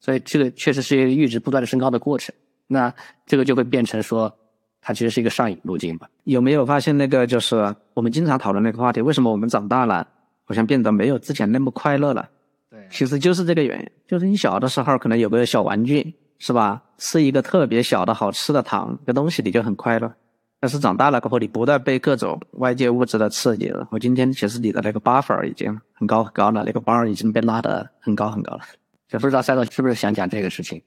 [0.00, 2.34] 所以这个确实是一个阈值不断的升高的过程。
[2.66, 2.94] 那
[3.24, 4.36] 这个就会变成说。
[4.80, 6.08] 它其实是一个上瘾路径吧？
[6.24, 9.00] 有没有发现那个就是我们经常讨论那个话题？
[9.00, 10.06] 为什么我们长大了
[10.44, 12.28] 好像变得没有之前那么快乐了？
[12.70, 13.90] 对，其实就是这个原因。
[14.06, 16.82] 就是你小的时候可能有个小玩具，是吧？
[16.98, 20.12] 吃一个特别小的好吃的糖，个东西你就很快乐。
[20.58, 23.88] 但是长大了过后，你不断被各种外界物质的刺激了。
[23.90, 28.60] 我今天其实你的那个 buffer 已经很高很高了，那个 bar 已经被拉得很高很高了。
[29.08, 30.82] 就不知道赛总是不是想讲这个事情？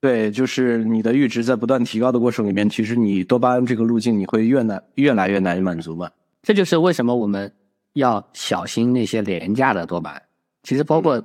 [0.00, 6.08] 对，就是你的阈值在不断提高的过程里面，其实你多巴胺这个路径你会越难越来越难以满足嘛。
[6.42, 7.52] 这就是为什么我们
[7.94, 10.22] 要小心那些廉价的多巴胺。
[10.62, 11.20] 其实包括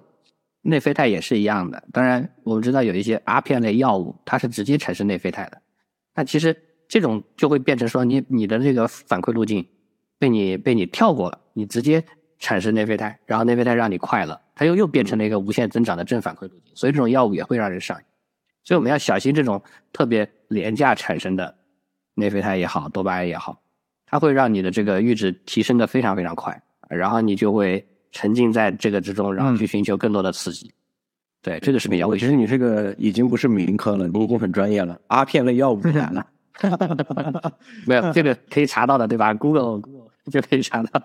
[0.64, 1.84] 内啡肽也是一样的。
[1.92, 5.62] 当然，我们知道有一些阿片类药物，它是直接产生内啡肽的。
[6.16, 6.56] 那其实
[6.88, 9.64] 这种就会变成说，你你的这个反馈路径
[10.18, 12.04] 被你被你跳过了，你直接
[12.40, 16.74] 产生内啡肽，然后内啡肽让你快乐，它又又变成了一个无限增长的正反馈路径。
[16.74, 18.04] 所以这种药物也会让人上瘾。
[18.64, 21.56] 所以我们要小心这种特别廉价产生的
[22.16, 23.62] 内啡肽也好，多巴胺也好，
[24.06, 30.72] 它会让你的这个阈值提升的非常非常快，然后你就会沉浸在这个之中，然后去寻求更多的刺激。
[31.42, 32.30] 对，这个是比较危险。
[32.30, 34.98] 其实你这个已经不是民科了，你已经很专业了。
[35.08, 36.26] 阿片类药物来了，
[37.86, 41.02] 没有这个可以查到的，对吧？Google Google 就可以查到。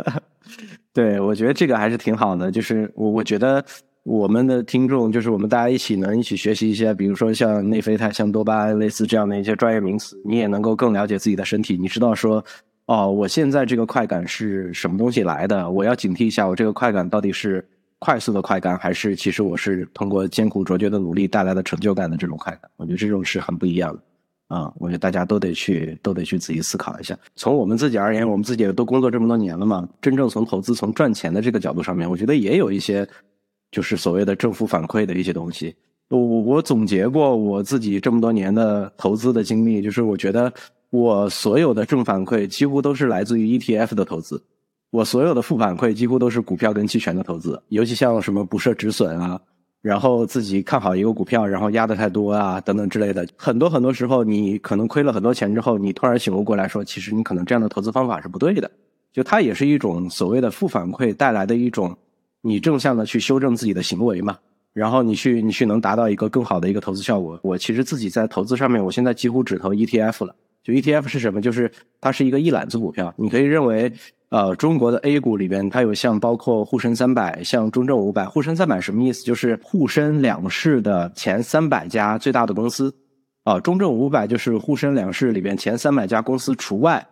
[0.92, 2.50] 对，我觉得这个还是挺好的。
[2.50, 3.64] 就是我我觉得
[4.02, 11.76] 我们的听众，就是我们大家一起能一起学习一些，比如说像内啡肽、像多巴胺类似这样的一些专业名词，你也能够更了解自己的身体。
[11.76, 12.42] 你知道说，
[12.86, 15.70] 哦，我现在这个快感是什么东西来的？
[15.70, 17.62] 我要警惕一下，我这个快感到底是
[17.98, 22.70] 快速的快感，还是其实我是通过艰苦卓绝的努力带来的成就感的这种快感？
[22.76, 24.02] 我觉得这种是很不一样的。
[24.48, 27.16] 啊，我觉得大家都得去，都得去仔细思考一下。
[27.36, 33.06] 从我们自己而言，我们自己也都工作这么多年了嘛，真正从投资、从赚钱的这个角度上面，我觉得也有一些，
[33.70, 35.74] 就是所谓的正负反馈的一些东西。
[36.08, 40.52] 我我总结过我自己这么多年的投资的经历，就是我觉得
[40.90, 44.42] 我所有的正反馈几乎都是来自于 ETF 的投资，
[44.90, 49.40] 我所有的负反馈几乎都是股票跟期权的投资，尤其像什么不设止损啊。
[49.82, 58.70] 然后自己看好一个股票，然后压的太多啊，等等之类的，很多很多时候，你可能亏了很多钱之后，你突然醒悟过来说，其实你可能这样的投资方法是不对的。
[59.10, 61.96] 就它也是一种所谓的负反馈带来的一种，
[62.42, 64.38] 你正向的去修正自己的行为嘛，
[64.72, 67.38] 然后你去你去能达到一个更好的一个投资效果。
[67.42, 70.34] 我其实自己在投资上面，我现在几乎只投 ETF 了。
[70.62, 71.40] 就 ETF 是什么？
[71.40, 73.92] 就是它是一个一揽子股票，你可以认为。
[74.30, 78.24] 呃，中国的 A 股里边，它有像包括沪深三百、像中证五百。
[78.26, 79.24] 沪深三百什么意思？
[79.24, 82.94] 就是沪深两市的前三百家最大的公司。
[83.42, 87.04] 啊，中证五百就是沪深两市里边前三百家公司除外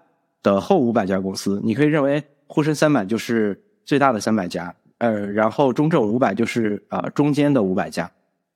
[0.45, 1.61] 的后五百家公司。
[1.64, 8.11] 你可以认为沪深三百就是最大的三百家，呃，然后中证五百就是啊中间的五百家，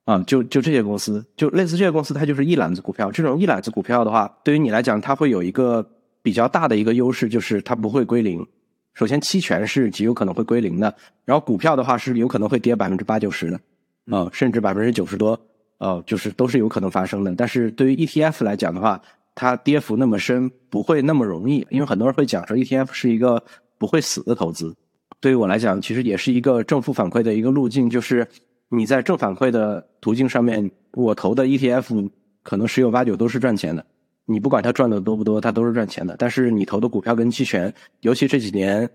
[0.04, 3.10] 啊，就就这些公司，就类似这些公司，它就是一揽子股票。
[3.10, 5.84] 这种一揽子股票的话，对于你来讲，它会有一个。
[6.24, 8.46] 比较大的一个优势就是它不会归零。
[8.94, 13.60] 首先，期权是极有可能会归零的，然后股票的话是有可能会跌百分之八九十的，
[14.16, 15.36] 啊，甚至百分之九十多，
[15.78, 17.34] 呃，就是都是有可能发生的。
[17.34, 19.02] 但是对于 ETF 来讲的话，
[19.34, 23.42] 它跌幅那么深，不会那么容易，因为很多人会讲说 ETF 是一个
[23.76, 24.72] 不会死的投资。
[25.22, 28.26] 对于我来讲，其实也是一个正负反馈的一个路径，就是
[28.68, 32.10] 你在正反馈的途径上面，我投的 ETF
[32.42, 33.86] 可能十有八九都是赚钱的。
[34.24, 36.16] 你不管它赚的多不多，它都是赚钱的。
[36.18, 38.90] 但是你投的股票跟期权，尤其这几年，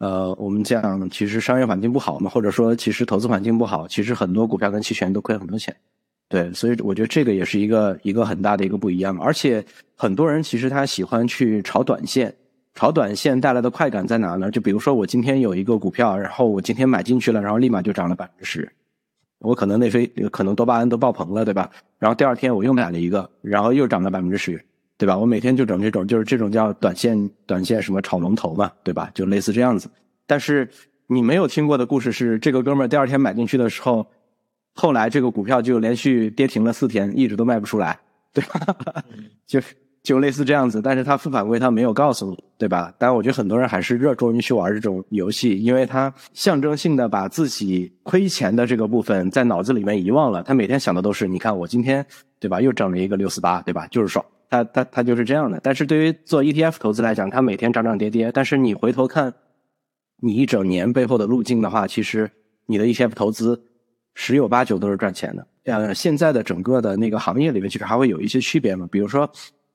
[0.00, 5.74] 呃，我们讲其实商业环境不好嘛，或者说其实投资环境不好，其实很多股票跟期权都亏很多钱。
[6.28, 9.18] 对，所以我觉得这个也是一个一个很大的一个不一样。
[9.18, 9.64] 而且
[9.96, 12.34] 很多人其实他喜欢去炒短线，
[12.74, 14.50] 炒短线带来的快感在哪呢？
[14.50, 18.70] 就比如说我今天有一个股票，然后我今天买进去了，然后立马就涨了百分之十。
[19.40, 21.70] 我可能内啡可能多巴胺都爆棚了，对吧？
[21.98, 24.62] 然后第二天我又买了一个，然后又涨了百分之十。
[24.96, 25.16] 对吧？
[25.16, 29.10] 我每天就整这种，就是这种叫短线，短线什么炒龙头嘛，对吧？
[29.14, 29.88] 就类似这样子。
[30.26, 30.68] 但是
[31.06, 34.06] 你没有听过的故事是，这个哥们儿第二天买进去的时候，
[34.74, 37.98] 后来这个股票就连续跌停了四天，一直都卖不出来，
[38.34, 39.02] 对吧？
[39.48, 40.80] 就是就类似这样子。
[40.80, 42.92] 但是他负反馈他没有告诉你，对吧？
[42.98, 50.42] 但我觉得很多人还是热衷于去玩这种游戏，因为他象征性的把自己亏钱的这个部分在脑子里面遗忘了。
[50.42, 52.04] 他每天想的都是，你看我今天
[52.38, 53.86] 对吧，又整了一个六四八，对吧？
[53.88, 54.24] 就是爽。
[54.48, 59.32] 他他他就是这样的，但是对于做 ETF 投资来讲，它每天涨涨跌跌，但是你回头看，
[60.20, 62.28] 你一整年背后的路径的话，其实
[62.66, 63.62] 你的 ETF 投资
[64.14, 65.46] 十有八九都是赚钱的。
[65.66, 69.30] 呃，现在的整个的那个行业里面，其实还会有一些区别嘛，比如说，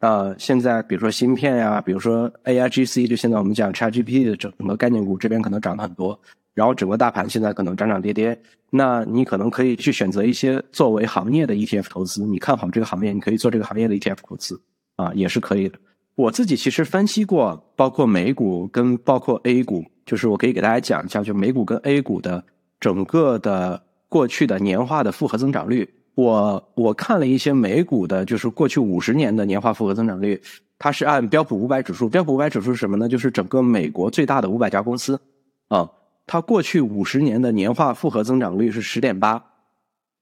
[0.05, 6.17] 呃，现在比如说芯片呀，比如说 AIGC，就现在我们讲 ChatGPT 的整个概念股这边可能涨了很多。
[6.53, 8.39] 然后整个大盘现在可能涨涨跌跌，
[8.69, 14.61] 那你可能可以去选择一些作为行业的 ETF 投资，你看好这个行业，你可以做这个行业的 ETF 投资，
[14.95, 15.79] 啊，也是可以的。
[16.13, 22.43] 我自己其实分析过，包括美股跟包括 A 股，就是我可以给大家讲一下，就美股跟 A 股的
[22.79, 25.89] 整个的过去的年化的复合增长率。
[26.15, 30.41] 我我看了一些美股的，就是过去五十年的年化复合增长率，
[30.79, 33.07] 它是按标普五百指数，标普五百指数是什么呢？
[33.07, 35.19] 就是整个美国最大的五百家公司，
[35.67, 35.89] 啊。
[36.27, 39.43] 它过去五十年的年化复合增长率是十点八，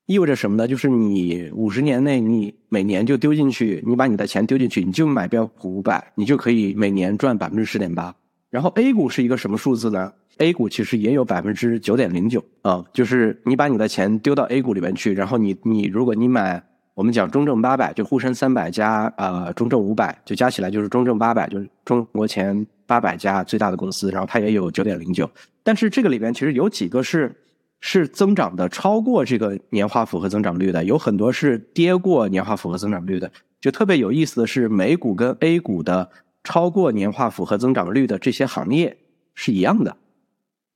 [0.06, 0.68] 意味着什么呢？
[0.68, 8.14] 就是你五十年内你每年就丢进去，你把你的钱丢进去，你就买标普五百，你就可以每年赚百分之十点八。
[8.54, 16.62] 然后 A 股是一个什么数字呢？A 股其实也有百分之九点零九啊，就是你把你的钱丢到 A 股里面去，然后你你如果你买
[16.94, 25.28] 我们讲中证八百，就沪深三百加呃中证五百，就加起来就是中证八百，就是中国前八百家最大的公司，然后它也有九点零九。
[25.64, 27.36] 但是这个里边其实有几个是
[27.80, 33.32] 是增长的超过这个年化复合增长率的，有很多是跌过年化复合增长率的。
[33.60, 36.08] 就特别有意思的是，美股跟 A 股的
[36.44, 38.98] 超过年化复合增长率的这些行业
[39.34, 39.98] 是一样的。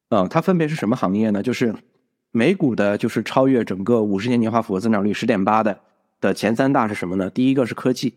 [0.10, 1.44] 嗯，它分别是什么行业呢？
[1.44, 1.76] 就是
[2.32, 5.80] 美股的，就是超越整个五十年年化复合增长率十点八的
[6.22, 7.30] 的前三大是什么呢？
[7.30, 8.14] 第一个是科技，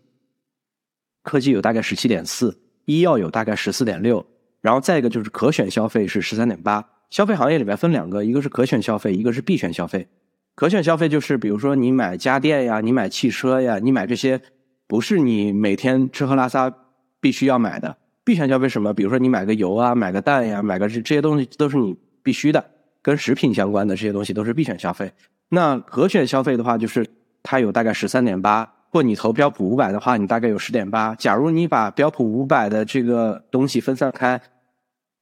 [1.23, 4.25] 科技有大概十七点四，医药有大概十四点六，
[4.61, 6.87] 然后再一个就是可选消费是十三点八。
[7.09, 10.07] 消费行业里边分两个，一个是可选消费，一个是必选消费。
[10.55, 14.41] 可选消费就是比如说你买家电呀，你买汽车呀，你买这些
[14.87, 16.73] 不是你每天吃喝拉撒
[17.21, 17.95] 必须要买的。
[18.25, 18.93] 必选消费什么？
[18.93, 22.63] 比如说你买个油啊，买个蛋呀，买个这这些东西都是你必须的，
[23.01, 25.11] 跟食品相关的这些东西都是必选消费。
[25.49, 27.05] 那可选消费的话，就是
[27.41, 31.15] 它有大概十三点八，或你投标普五百的话，你大概有十点八。
[31.15, 34.39] 假如你把标普五百的这个东西分散开，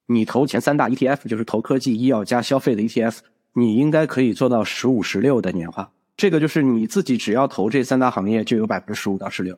[0.07, 3.19] 你投前三大 ETF，就是投科技、医药加消费的 ETF，
[3.53, 5.91] 你应该可以做到十五、十六的年化。
[6.17, 9.57] 这个就是你自己只要投这三大行业，就有百分之十五到十六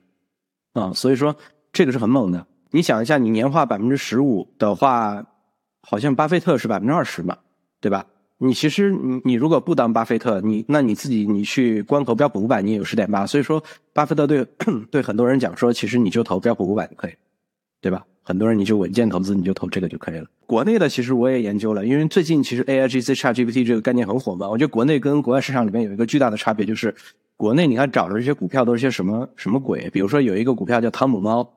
[0.74, 0.94] 啊。
[0.94, 1.36] 所以说
[1.74, 2.46] 这个是很猛的。
[2.72, 5.26] 你想一下，你年化百分之十五的话，
[5.82, 7.38] 好像巴菲特是百分之二十嘛，
[7.80, 8.06] 对吧？
[8.38, 13.26] 你其实你你如果不当巴菲特，你那你自己你去关投标普五百，你也有十点八。
[13.26, 13.64] 所以说，
[13.94, 14.44] 巴菲特对
[14.90, 17.14] 对很多人讲说，其实你就投标普五百就可以，
[17.82, 18.04] 对吧？
[18.24, 20.26] 很多人你就稳健投资，你就投这个就可以了。
[20.48, 24.50] 国内的其实我也研究了，因为最近其实 A I G C Chat G P T 这个概念很火嘛。
[24.50, 26.96] 我觉得国内跟国外市场里面有一个巨大的差别，就是
[27.36, 29.90] 国内你看找的这些股票都是些什么什么鬼？
[29.92, 31.48] 比如说有一个股票叫汤姆猫。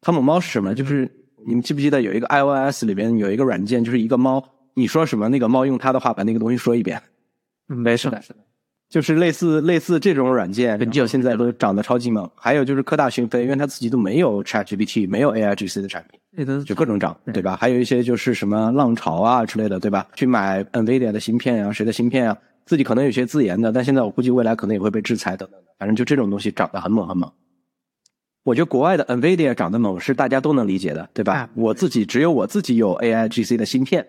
[0.00, 0.74] 汤姆猫是什么？
[0.74, 1.10] 就是
[1.46, 4.42] 你们记不记得有一个 iOS 里边有一个软件，就是一个猫，
[4.74, 7.00] 你说什么，那个猫用它的话把那个东西说一遍。
[7.66, 8.38] 没事的，是的，
[8.88, 12.28] 就是类似类似这种软件，就现在都涨得超级猛。
[12.34, 17.56] 还有就是科大讯飞，因为它自己都没有 ChatGPT，没有 AIGC 的产品，就各种涨，对吧？
[17.56, 20.06] 还有一些就是什么浪潮啊之类的，对吧？
[20.14, 22.36] 去买 NVIDIA 的芯片啊，谁的芯片啊，
[22.66, 25.66] 自己可能有些自研的，但现在我估计未来可能也会被制裁等等的。
[25.78, 27.30] 反正就这种东西涨得很猛很猛。
[28.50, 31.48] 我觉得国外的 Nvidia 涨得猛是大家都能理解的，对吧？
[31.54, 34.04] 我自己只有我自己有 AI GC 的芯片，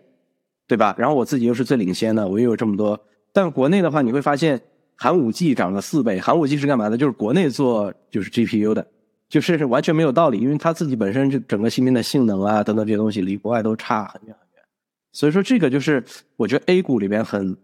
[0.68, 0.96] 对吧？
[0.98, 3.00] 然后我自己又是最领先的，我又有这么多。
[3.32, 4.60] 但国内的话，你会发现
[4.96, 6.20] 寒武纪涨了四倍。
[6.20, 6.98] 寒武纪是干嘛的？
[6.98, 8.84] 就是国内做就是 GPU 的，
[9.30, 14.64] 就是完全没有道理，因为它自己本身就整个芯片的性能啊等等这些东西离国外都差很远很远。
[15.12, 16.04] 所以说这个就是
[16.36, 17.56] 我觉得 A 股里边很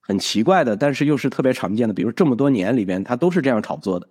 [0.00, 1.92] 很奇怪的，但是又是特别常见的。
[1.92, 4.08] 比如这么多年里边，它都是这样炒作的。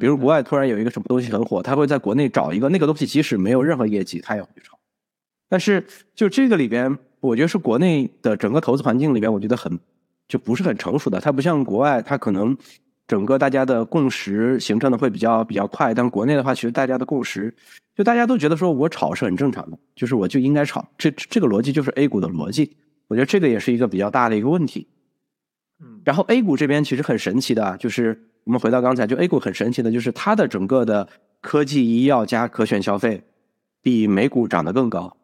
[0.00, 4.78] 比如国外突然有一个什么东西很火，他会在国内找一个那个东西，即使没有任何业绩，他也会去炒。
[5.46, 9.78] 但是就这个里边，我觉得是国内的整个投资环境里边，我觉得很
[10.26, 11.20] 就不是很成熟的。
[11.20, 12.56] 它不像国外，它可能
[13.06, 15.92] 整个大家的共识形成的会比较比较快。
[15.92, 17.54] 但国内的话，其实大家的共识
[17.94, 20.82] 就大家都觉得说我炒是很正常的，就是我就应该炒。
[20.96, 22.74] 这这个逻辑就是 A 股的逻辑。
[23.08, 24.88] 我觉得这个也是一个比较大的一个问题。
[25.78, 28.30] 嗯，然后 A 股这边其实很神奇的，就是。
[28.44, 31.08] 我们回到刚才，就 A 股很神奇的，就是它的整个的
[31.40, 33.22] 科技、医药加可选消费，
[33.82, 35.16] 比美股涨得更高。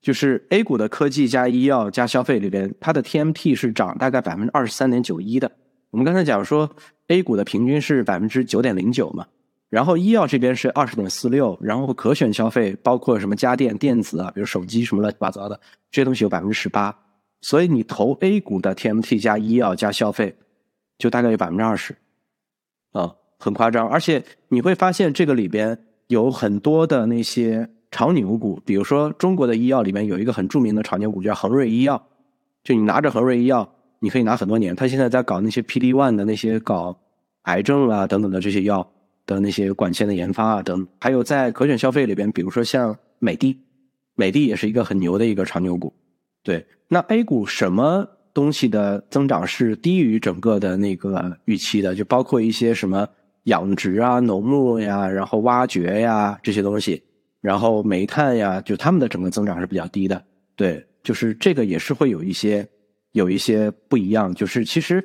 [0.00, 5.50] 就是 A 股的科技加医药加消费里边，它的 TMT 是涨大概百分之二十三点九一的。
[5.90, 6.70] 我们刚才讲说
[7.08, 9.26] ，A 股的平均是百分之九点零九嘛，
[9.68, 15.58] 然后医药这边是二十点四六，然后可选消费包括什么家电、电子啊，比如手机什么乱七八糟的
[15.90, 16.96] 这些东西有百分之十八。
[17.40, 20.36] 所以你投 A 股的 TMT 加医药加消费，
[20.96, 21.96] 就大概有百分之二十。
[22.92, 32.02] 啊，很夸张，而且你会发现这个里边有很多的那些长牛股，比如说中国的医药里面有一个很著名的长牛股叫恒瑞医药，
[32.64, 33.70] 就你拿着恒瑞医药，
[34.00, 34.74] 你可以拿很多年。
[34.74, 36.98] 他现在在搞那些 PD one 的那些搞
[37.42, 38.90] 癌症啊等等的这些药
[39.26, 43.58] 的那些管线的研发啊等，还有在可选消费里边，比如说像美的，
[44.14, 45.92] 美的也是一个很牛的一个长牛股。
[46.42, 48.08] 对，那 A 股什么？
[48.38, 53.04] 东西的增长是低于整个的那个预期的，就包括一些什么
[53.44, 57.02] 养殖啊、农牧呀，然后挖掘呀这些东西，
[57.40, 60.22] 然后煤炭呀，就他们的整个增长是比较低的。
[60.54, 62.64] 对，就是这个也是会有一些
[63.10, 64.32] 有一些不一样。
[64.32, 65.04] 就是其实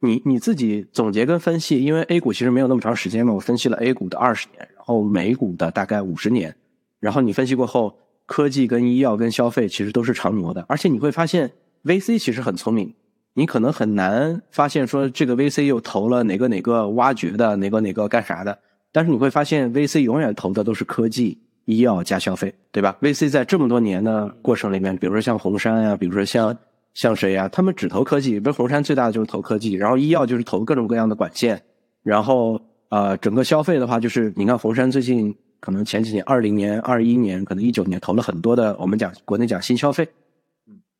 [0.00, 6.54] 你你自己总结跟分析，因为 A 股其实没有那么长时间嘛，我分析了 A 股的二十年，然后美股的大概五十年，
[7.00, 11.50] 然后你分析过后，科技跟医药跟消费其实都是长牛的，而且你会发现。
[11.84, 12.94] VC 其实很聪明，
[13.34, 18.58] 你可能很难发现说这个 VC 又投了哪个哪个挖掘的，哪个哪个干啥的。
[18.90, 26.56] 但是你会发现 VC 永远投的都是科技、医药加消费，对吧？VC 在这么多年的过程里面，比如说像红杉呀，比如说像
[26.94, 28.40] 像谁呀，他们只投科技。
[28.40, 31.60] 比如红杉最大的就是投科技，然后医药就是投各种各样的管线，
[32.02, 32.58] 然后
[32.88, 40.08] 呃，整个消费的话就是你看红杉最近可能前几年，二零年、二一年，可能一九年投了很多的，我们讲国内讲新消费。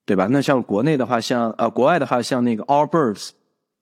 [0.07, 0.29] 对吧？
[0.31, 3.31] 那像国内的话，像呃国外的话，像那个 Allbirds，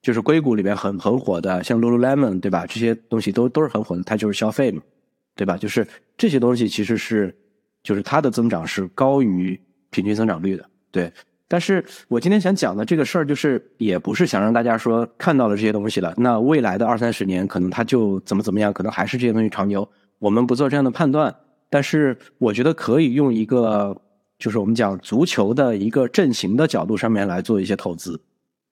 [0.01, 2.65] 就是硅谷里边很很火的，像 Lululemon，对吧？
[2.65, 4.81] 这些东西都都是很火的，它就是消费嘛。
[5.35, 5.57] 对吧？
[5.57, 7.35] 就是这些东西其实是，
[7.81, 9.59] 就是它的增长是高于
[9.89, 11.11] 平均增长率的，对。
[11.47, 19.89] 但是我今天想讲的这个事儿，就是也不是想让大家说看到了这些东西了，那未来的二三十年可能它就怎么怎么样，可能还是这些东西长牛。
[20.19, 21.35] 我们不做这样的判断，
[21.71, 23.99] 但是我觉得可以用一个，
[24.43, 28.19] 就是我们讲足球的一个阵型的角度上面来做一些投资，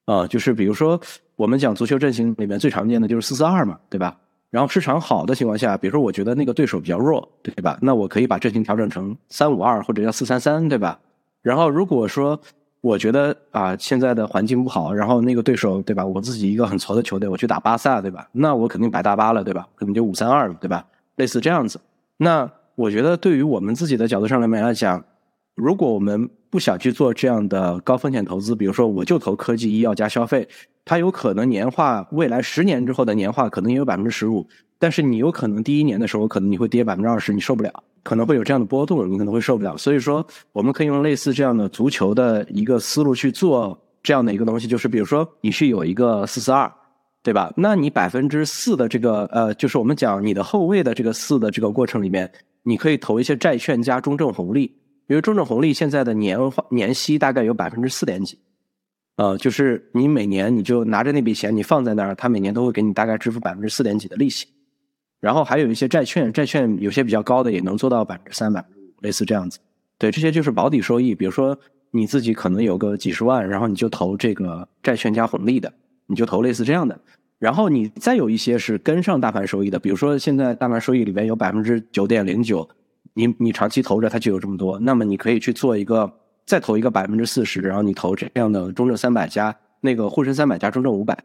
[0.03, 0.99] 啊，就是比如说
[1.37, 4.17] 我们讲足球阵型里面最常见的就是四四二嘛，对吧？
[4.49, 7.79] 然后市场好的情况下，比如说我觉得那个对手比较弱，对吧？
[7.81, 10.99] 那我可以把阵型调整成三五二或者叫四三三，对吧？
[11.41, 12.37] 然后如果说
[12.81, 16.05] 我觉得啊，现在的环境不好，然后那个对手，对吧？
[16.05, 18.27] 我自己一个很矬的球队，我去打巴萨，对吧？
[18.33, 19.65] 那我肯定摆大巴了，对吧？
[19.75, 20.85] 可能就五三二了，对吧？
[21.15, 21.79] 类似这样子。
[22.17, 25.03] 那我觉得，对于我们自己的角度上来讲，
[25.61, 30.47] 如果我们不想去做这样的高风险投资，比如说我就投科技、医药加消费，
[30.83, 34.47] 它有可能年化未来十年之后的年化可能也有百分之十五，
[34.79, 37.71] 但是你有可能第一年的时候可能你会跌百分之二十，你受不了。
[38.01, 39.77] 可能会有这样的波动，你可能会受不了。
[39.77, 46.73] 所以说，我们可以用类似这样的足球的一个思路去做这样的一个东西，就是比如说你是有一个四四二，
[47.21, 47.53] 对吧？
[47.55, 52.31] 那你百分之四的这个呃，就是我们讲你的后卫的这个四的这个过程里面，
[52.63, 54.75] 你可以投一些债券加中证红利，
[55.11, 58.39] 因为中证红利现在的年化年息大概有百分之四点几，
[59.17, 64.47] 呃，就是你每年你就拿着那笔钱你放在那儿，它每年都会给你大概支付百分之四点几的利息。
[65.19, 69.59] 然后还有一些债券，债券有些比较高的也能做到百分之三、百分之五，类似这样子。
[69.97, 71.13] 对，这些就是保底收益。
[71.13, 71.59] 比如说
[71.91, 75.73] 你自己可能有个几十万，然后你就投这个债券加红利的，
[76.07, 76.97] 你就投类似这样的。
[77.37, 82.69] 然后你再有一些是跟上大盘收益的，比如说现在大盘收益里面有百分之九点零九，
[83.13, 86.11] 你你长期投着它就有这么多，那么你可以去做一个
[86.45, 91.17] 再投一个百分之四十，然后你投这样的中证三百加那个沪深三百加中证五百。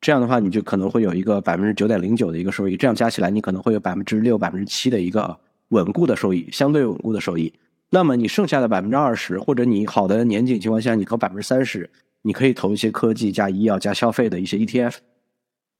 [0.00, 5.36] 这样的话，你就可能会有一个百分之九点零九的一个收益，这样加起来，你可能会有百分之六、百分之七的一个
[5.70, 7.52] 稳固的收益，相对稳固的收益。
[7.90, 11.90] 那么你剩下的百分之二十，或者你好的年景情况下，你投百分之三十，
[12.22, 14.94] 你可以投一些科技加医药加消费的一些 ETF，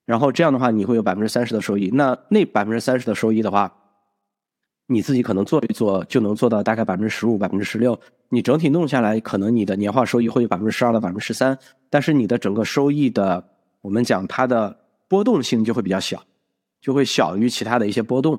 [0.04, 1.90] 然后这样的话，你会有百分之三十的收益。
[1.94, 3.72] 那那百分之三十的收益的话，
[4.88, 7.96] 你自己可能做一做就能做到大概百分之十五、百分之十六。
[8.28, 11.56] 你整体弄下来，可能你的年化收益会有百分之十二到百分之十三，
[11.88, 13.44] 但是你的整个收益的。
[13.80, 14.76] 我们讲它的
[15.06, 16.20] 波动性就会比较小，
[16.80, 18.38] 就会小于其他的一些波动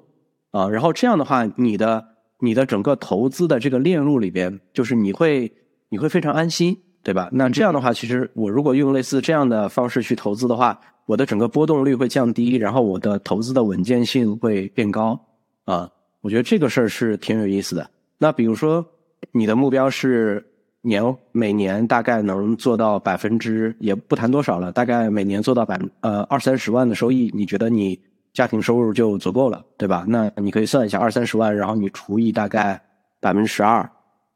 [0.52, 0.68] 啊。
[0.68, 2.06] 然后这样的话，你的
[2.40, 5.50] 你的整个投资的这个链路里边，就是你会
[5.88, 7.30] 你会非常安心，对吧？
[7.32, 15.20] 那这样的话，其实我如果用类似这样的方式去投资的话，我的整个波动率会降低，然后我的投资的稳健性会变高
[15.64, 15.90] 啊。
[16.22, 17.90] 我觉得这个事儿是挺有意思的。
[18.18, 18.86] 那比如说
[19.32, 20.46] 你的目标是。
[20.82, 21.04] 年
[21.34, 28.00] 每年大概能做到百分之也不谈多少了，大概每年做到百呃二三十万的收益，你觉得你
[28.32, 30.06] 家庭收入就足够了，对吧？
[30.08, 32.82] 那你可以算一下二三十万，然后你除以大概
[33.20, 33.88] 百分之十二，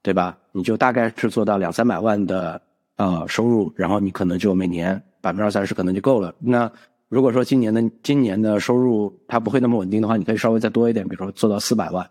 [0.02, 0.38] 对吧？
[0.52, 2.62] 你就大概是做到两三百万的
[2.98, 6.36] 呃收入，然后你可能就每年百分之二三十可能就够了。
[6.40, 6.70] 那
[7.10, 12.10] 如果说今年的今年的收入它不会那么稳定的话，你可以稍微再多一点，比如说做到四百万，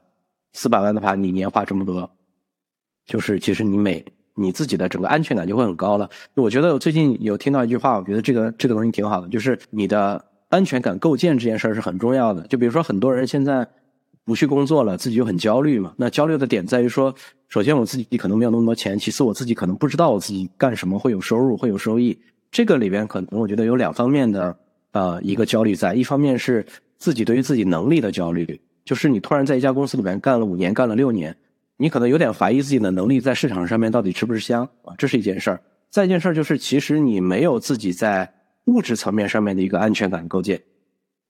[0.52, 2.08] 四百万的话你年化这么多，
[3.06, 6.08] 就是其实你每你自己的整个安全感就会很高了。
[6.34, 12.46] 我觉得我最近有听到一句话，我觉得这个这个东西挺好的，就是你的安全感构建这件事儿是很重要的。
[12.46, 13.66] 就比如说很多人现在
[14.24, 15.92] 不去工作了，自己就很焦虑嘛。
[15.96, 17.12] 那焦虑的点在于说，
[17.48, 22.16] 首先我自己可能没有那么多钱，其次我自己可能不知道我自己干什么会有收入会有收益。
[22.50, 24.56] 这个里边可能我觉得有两方面的
[24.92, 26.64] 呃一个焦虑在，一方面是
[26.98, 31.36] 自己对于自己能力的焦虑，就是你突然在一家公司里面干了五年，干了六年。
[31.78, 35.60] 你可能有点怀疑自己的能力在市场上面到底吃不吃香啊，这是一件事儿。
[35.90, 38.32] 再一件事儿就是，其实你没有自己在
[38.66, 40.62] 物质层面上面的一个安全感构建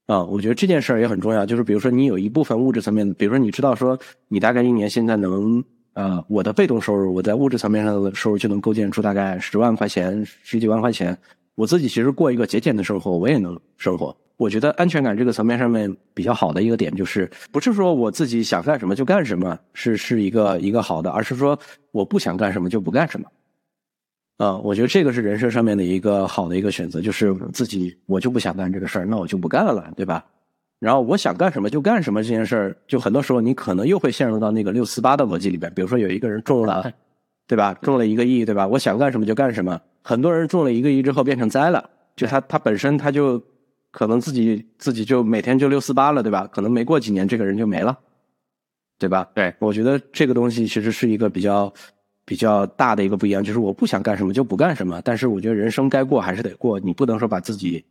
[0.06, 0.22] 啊。
[0.24, 3.98] 我觉得这件事儿也很重要，就是比如说你有一部分物质层面的，比如说你知道说
[4.28, 11.16] 你大概一年现在能呃，我的被动收入，我在物质层面上的收入就能构建出大概十万块钱、十几万块钱。
[11.54, 14.16] 我自己其实过一个节俭的生活，我也能生活。
[14.38, 21.56] 我觉得安全感这个层面上面比较好的一个点，就是不是说我自己想干什么就干什么，是是一个一个好的，而是说
[21.92, 23.28] 我不想干什么就不干什么。
[24.38, 30.24] 啊，我觉得这个是人生上面的一个好的一个选择，就是自己我就不想干这个事儿，那我就不干了，对吧？
[30.80, 35.72] 然后我想干什么就干什么这件事儿，就很多时候你可能又会陷入到那个六四八的逻辑里边。
[35.74, 36.92] 比如说有一个人中了，
[37.46, 37.72] 对吧？
[37.74, 38.66] 中了一个亿，对吧？
[38.66, 39.80] 我想干什么就干什么。
[40.02, 43.42] 很多人中了一个亿之后变成灾了，就他他本身他就。
[43.94, 46.48] 可能自己自己就每天就六四八了，对吧？
[46.50, 47.98] 可能没过几年，这个人就没了，
[48.98, 49.28] 对吧？
[49.34, 51.70] 对，我觉得这个东西其实是一个比较
[52.24, 54.98] 比较大的一个不一样，就是我不想干什么就不干什么。
[55.04, 57.84] 但是我觉得人生该过还是得过，你不能说把自己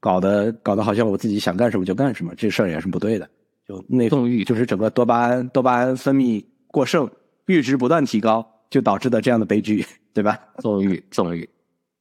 [0.00, 3.28] 搞得搞得好像我自己想干什么就干什么，这事儿也是不对的。
[3.66, 7.06] 就内纵欲就是整个多巴胺多巴胺分泌过剩，
[7.44, 9.84] 阈值不断提高，就导致的这样的悲剧，
[10.18, 10.36] 对吧？
[10.58, 11.48] 纵欲，纵欲。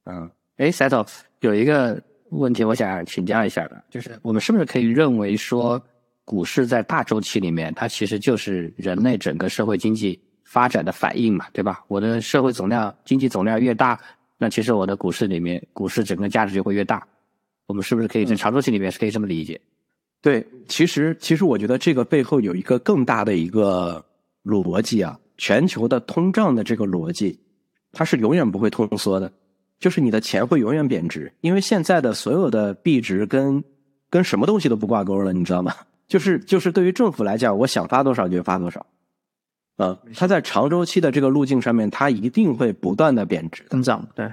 [0.05, 1.07] 嗯，哎，settle
[1.41, 5.80] 有一个问题，我想请教一下的，就是我们是不是可以认为说，
[6.26, 11.86] 股市在大周期里面，它其实就是人类整个社会经济发展的反应嘛，对吧？
[11.88, 14.01] 我的社会总量、经济总量越大，
[14.39, 17.07] 那其实我的股市里面，股市整个价值就会越大。
[17.68, 19.61] 我们是不是可以在长周期里面是可以这么理解？
[20.24, 24.03] 对，其实其实我觉得这个背后有一个更大的一个
[24.43, 27.38] 逻辑啊，全球的通胀的这个逻辑，
[27.91, 29.31] 它是永远不会通缩的，
[29.79, 33.63] 就是你的钱会永远贬值，因为现在的所有的币值跟
[34.09, 35.73] 跟什么东西都不挂钩了，你知道吗？
[36.07, 38.85] 就是就是对于政府来讲，我想发多少就发多少，
[39.75, 43.69] 啊，它在长周期的这个路径上面，它一定会不断的贬值的。
[43.69, 44.31] 增长，对，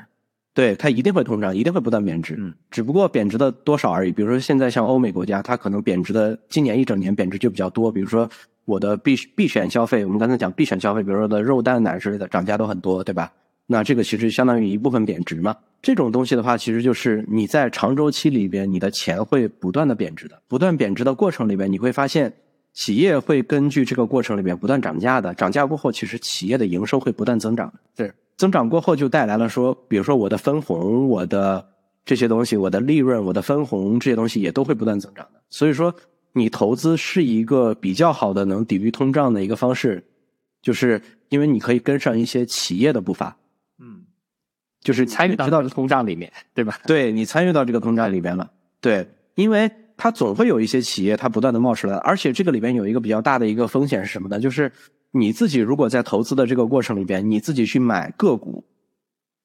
[0.55, 4.13] 对，它一定会通胀，一定会不断贬值，嗯，只不过贬值的多少而已。
[4.13, 7.91] 比如说现在像欧美国家，它可能贬值的今年一整年贬值就比较多。
[7.91, 8.31] 比如说
[8.67, 13.33] 我的必必选消费，我们刚才讲必选消费，比如说的肉蛋奶之类的涨价都很多，对吧？
[13.67, 15.57] 那这个其实相当于一部分贬值嘛。
[15.81, 22.33] 这种东西的话，其实就是你在长周期里边，你的钱会不断的贬值的，不断贬值的过程里边，你会发现
[22.73, 28.13] 企业会根据这个过程里边不断涨价的，涨价过后，其实企业的营收会不断增长对。
[28.37, 31.65] 增长过后就带来了说，比如说我的分红、我的
[32.05, 35.41] 这些东西、我的利润、我的分红这些东西也都会不断增长的。
[35.51, 35.95] 所以说，
[36.33, 40.03] 你投资是一个比较好的能抵御通胀的一个方式，
[40.61, 43.37] 就是因为你可以跟上一些企业的步伐，
[43.79, 44.05] 嗯，
[44.81, 46.79] 就是参与到这个通胀里面，对吧？
[46.87, 48.51] 对你参与到这个通胀里面了，
[48.81, 54.39] 对，因为它总会有一些企业它不断的冒出来，而且这个里边有一个比较大的一个风险是什么呢？
[54.41, 54.71] 就是
[55.11, 58.65] 你自己如果在投资的这个过程里边，你自己去买个股，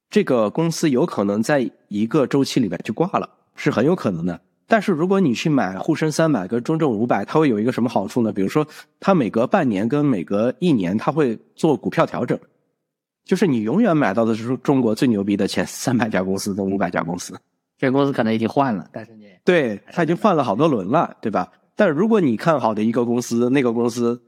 [0.09, 4.41] 这个公司有可能在一个周期里边就挂了，是很有可能的。
[4.67, 8.31] 但是如果你去买沪深三百跟中证五百，它会有一个什么好处呢？
[8.31, 8.67] 比如说，
[8.99, 12.39] 它每隔半年跟每隔一年，它会做股票调整，
[13.29, 17.39] 就是你永远买到的是中国最牛逼的前三百家公司跟五百家公司。
[17.77, 21.51] 这公司可能已经换了，但是你对，它已经换了好多轮了，对吧？
[21.75, 24.19] 但如果你看好的一个公司，那个公司，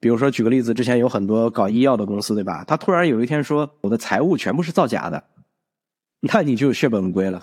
[0.00, 2.64] 比如说举个例子，之前有很多搞医药的公司，对吧？
[2.66, 5.22] 他突然有一天说我的财务全部是造假的，
[6.20, 7.42] 那你就血本无归了，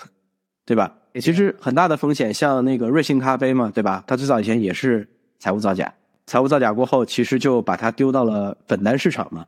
[0.65, 0.95] 对吧？
[1.21, 4.03] 其实很大的风险，像那个瑞幸咖啡嘛，对吧？
[4.07, 5.93] 它最早以前也是财务造假，
[6.25, 9.45] 财务造假过后，其实就把它丢到了本单市场嘛。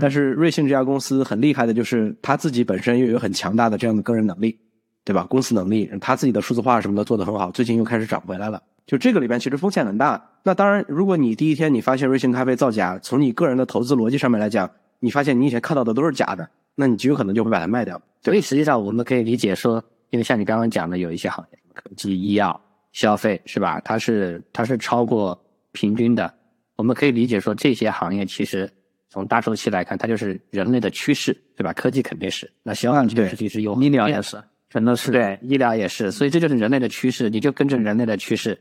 [0.00, 4.58] 但是瑞幸这家公司很厉害的，就是它自己本身又有很强大的这样的个人能力，
[5.04, 5.24] 对吧？
[5.28, 8.62] 公司能力，它自己的数字化什么的做得很好，最近又开始涨回来了。
[8.86, 10.30] 就这个里边其实风险很大。
[10.42, 14.70] 那当然，如果你第一天你发现瑞幸咖啡造假，从你个人的投资逻辑上面来讲，
[15.00, 18.00] 你发现你以前看到的都是假的，那你极有可能就会把它卖掉。
[18.22, 22.60] 所以实际上我们可以理解说，因为像你刚刚讲的，有一些行业，科技、医药、
[22.92, 23.80] 消费，是吧？
[23.80, 25.40] 它是它是超过
[25.72, 26.32] 平均的。
[26.76, 28.70] 我们可以理解说，这些行业其实
[29.14, 31.72] 从大周期来看，它就是人类的趋势，对吧？
[31.72, 35.12] 科技肯定是，那消费这个事情是有，医疗也是，全都是。
[35.12, 38.58] 对，医疗也是，所以这就是人类的趋势，你就跟着人类的趋势，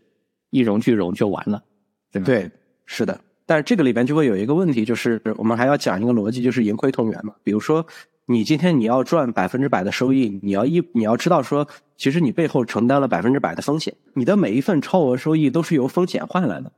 [0.52, 1.64] 一荣俱荣就完了，
[2.12, 2.28] 对吧？
[2.28, 2.52] 对，
[2.86, 3.20] 是的。
[3.48, 7.34] 但是这个里边就会有一个问题，就是我们还要讲一个逻辑，就是盈亏同源嘛。
[7.44, 7.84] 比如说，
[8.28, 16.72] 你今天你要赚百分之百的收益，你要一你要知道说，其实你背后承担了百分之百的风险，你的每一份超额收益都是由风险换来的。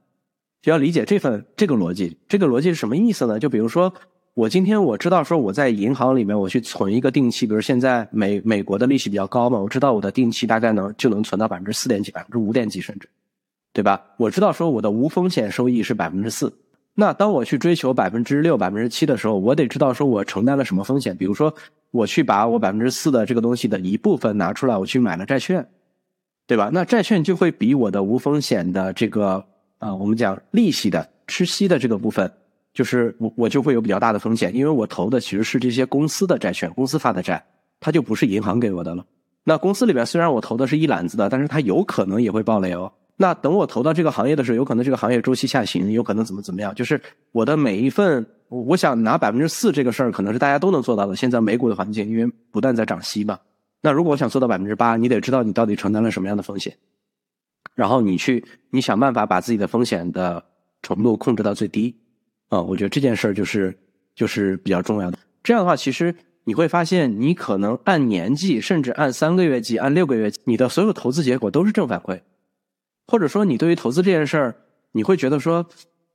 [0.65, 3.37] 就要理解这份这个逻辑，这个逻辑是什么意思呢？
[3.37, 3.93] 就比如说，
[4.33, 13.07] 我今天我知道说我在银行里面我去存一个定期，比如现在美美国的利息比较高嘛，我知道我的定期大概能就能存到百分之四点几、百分之五点几甚至，
[13.73, 14.01] 对吧？
[14.17, 16.51] 我知道说我的无风险收益是百分之四。
[16.95, 21.15] 那当我去追求百分之六、百分之七的时候，我得知道说我承担了什么风险。
[21.15, 21.53] 比如说，
[21.91, 25.63] 我去把我百分之四的这个东西的一部分拿出来，我去买了债券，
[26.47, 26.71] 对吧？
[26.73, 29.45] 那债券就会比我的无风险的这个
[29.77, 32.31] 啊、我们讲利息的吃息的这个部分，
[32.73, 37.43] 就是我我就会有比较大的风险，因为我投的其实是这些公司的债券，公司发的债，
[37.79, 39.05] 它就不是银行给我的了。
[39.43, 42.91] 那公司里边虽然我投的是一揽子的，但是它有可能也会爆雷哦。
[43.17, 46.73] 那等我投到这个行业的时候，有可能这个行业周期下行，有可能怎么怎么样？
[46.75, 46.99] 就是
[47.31, 51.15] 我的每一份，我我想拿百分之四这个事儿，可能是大家都能做到的。
[51.15, 53.39] 现在美股的环境，因为不断在涨息嘛。
[53.81, 56.75] 那如果我想做到百分之八，你得知道你到底承担了什么样的风险，
[57.75, 60.43] 然后你去你想办法把自己的风险的
[60.81, 61.95] 程度控制到最低。
[62.47, 63.77] 啊、我觉得这件事儿就是
[64.15, 65.17] 就是比较重要的。
[65.43, 66.15] 这样的话，其实
[66.45, 72.21] 你会发现，你可能按年计，甚至按三个月计，按六个月计，你的所有投资结果都是正反馈。
[73.07, 74.55] 或者说，你对于投资这件事儿，
[74.93, 75.65] 你会觉得说，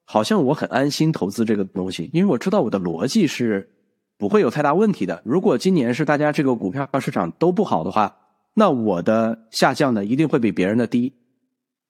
[0.04, 3.68] 好像我很安心投资这个东西，因为我知道我的逻辑是
[4.16, 5.20] 不会有太大问题的。
[5.24, 8.16] 如果今年是大家这个股票市场都不好的话，
[8.54, 11.12] 那我的下降呢一定会比别人的低，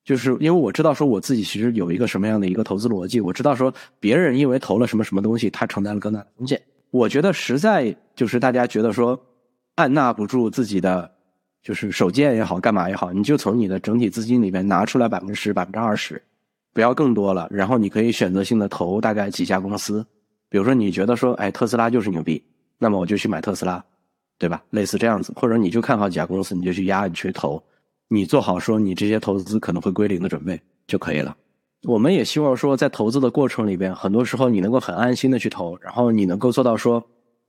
[0.04, 6.60] 就是因为我知道说我自己其实有一个什么样的一个投资逻辑，我知道说别人因为投了什么什么东西，他承担了更大的风险。
[6.90, 9.20] 我觉得实在就是大家觉得说
[9.76, 11.10] 按捺不住自己的
[11.62, 16.20] 就是手贱也好，干嘛也好，你就从你的整体资金里面拿出来百分之十、百分之二十，
[16.72, 17.46] 不要更多了。
[17.50, 20.04] 然后你可以选择性的投大概几家公司，
[20.48, 22.42] 比如说你觉得说，哎，特斯拉就是牛逼，
[22.78, 23.84] 那么我就去买特斯拉，
[24.38, 24.62] 对吧？
[24.70, 27.62] 类似这样子，或者你就看好几家公司，你就去压，你去投。
[28.12, 31.36] 你做好说你这些投资可能会归零的准备就可以了。
[31.84, 37.00] 我们也希望说，在投资的过程里边，很多时候你能够很安心的去投，然后你能够做到说，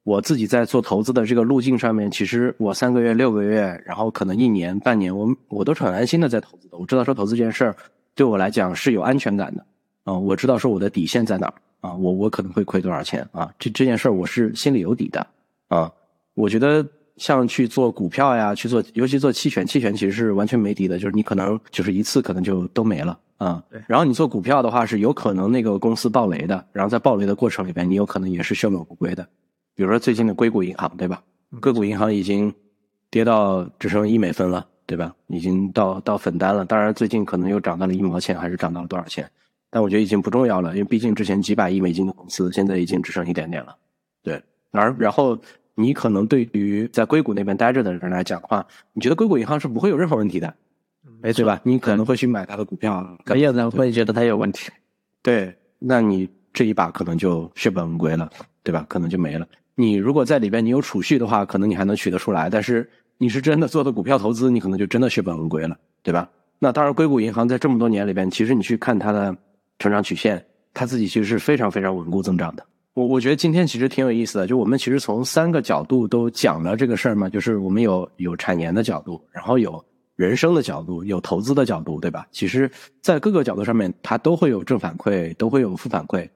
[0.03, 6.77] 我自己在做投资的这个路径上面，其实我三个月、六个月，然后可能一年、半年，我我都是很安心的在投资的。
[6.77, 7.75] 我知道说投资这件事儿
[8.13, 9.65] 对我来讲是有安全感的
[10.03, 15.25] 啊，我知道说我的底线在哪儿啊，我我可能会亏多少钱啊，这这件事儿我是心里有底的
[15.69, 15.91] 啊，
[16.35, 16.87] 我觉得。
[17.21, 23.63] 像去做股票呀，去做，尤其做期权，期权其实是完全没底的，就是你可能就是一次可能就都没了啊。
[23.69, 23.79] 对。
[23.87, 29.23] 然后你做股票的话，是有可能那个公司暴雷的，然后在暴雷的过程里边，你有可能也是血本无归的。
[29.75, 31.21] 比如说最近的硅谷银行，对吧？
[31.59, 32.51] 硅谷银行已经
[33.11, 35.13] 跌到只剩一美分了，对吧？
[35.27, 36.65] 已经到到粉单了。
[36.65, 39.29] 当然最近可能又涨到了一毛钱，还是涨到了多少钱？
[39.69, 43.75] 但我觉得已经不重要了，因为毕竟之前几百亿美金的公司，现在已经只剩一点点了。
[44.23, 44.41] 对。
[44.71, 45.37] 而然后。
[45.75, 50.53] 你可能对于在硅谷那边待着的人来讲的话，你觉得硅谷银行是不会有任何问题的，
[51.21, 51.59] 没错吧？
[51.63, 54.69] 你可能会去买它的股票，可有人会觉得它有问题。
[55.21, 58.29] 对，那你这一把可能就血本无归了，
[58.63, 58.85] 对吧？
[58.89, 59.47] 可能就没了。
[59.75, 62.49] 你如果在里边你有储蓄的话，可能你还能取得出来。
[62.49, 66.29] 但是你是真的做的股票投资，你可能就真的血本无归了，对吧？
[66.59, 69.35] 那当然，硅谷银行在这么多年里边，其实你去看它的
[69.79, 72.63] 成长曲线，它自己其实是非常非常稳固增长的。
[72.93, 79.81] 我我觉得今天其实挺有意思的，就我们其实从三个角度都讲了这个事儿嘛，就是我们有有产研的角度，然后有
[80.17, 82.27] 人生的角度，有投资的角度，对吧？
[82.31, 82.69] 其实，
[83.01, 86.27] 在各个角度上面，它都会有正反馈，都会有负反馈，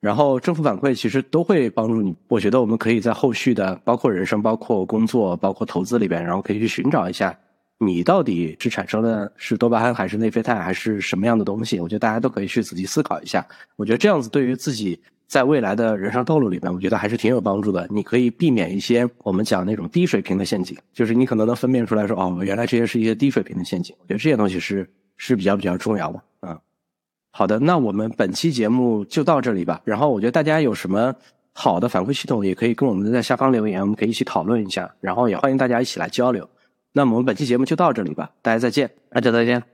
[0.00, 2.14] 然后正负反馈其实都会帮助你。
[2.28, 7.36] 我觉得我们可以在后续的，包括人生、包括工作、包括投资里边，然后可以去寻找一下，
[7.80, 11.80] 你到底是产生的是多巴胺还是内啡肽还是什么样的东西？
[11.80, 13.44] 我觉得大家都可以去仔细思考一下。
[13.74, 14.96] 我觉得这样子对于自己。
[15.34, 17.84] 在未来的人生道路里面，我觉得还是挺有帮助的。
[17.90, 23.96] 你可以避免一些我们讲那种低水平的陷阱，就是你可能能分辨出来说，哦，原来这些是一些低水平的陷阱。
[23.98, 26.22] 我觉得这些东西是是比较比较重要的。
[26.42, 26.56] 嗯，
[27.32, 29.80] 好的，那我们本期节目就到这里吧。
[29.84, 31.12] 然后我觉得大家有什么
[31.52, 34.88] 好的反馈系统，也可以跟我们在下方留言，我们可以一起讨论一下。
[35.00, 36.48] 然后也欢迎大家一起来交流。
[36.92, 39.73] 那我们本期节目就到这里吧，大家再见，大家再见。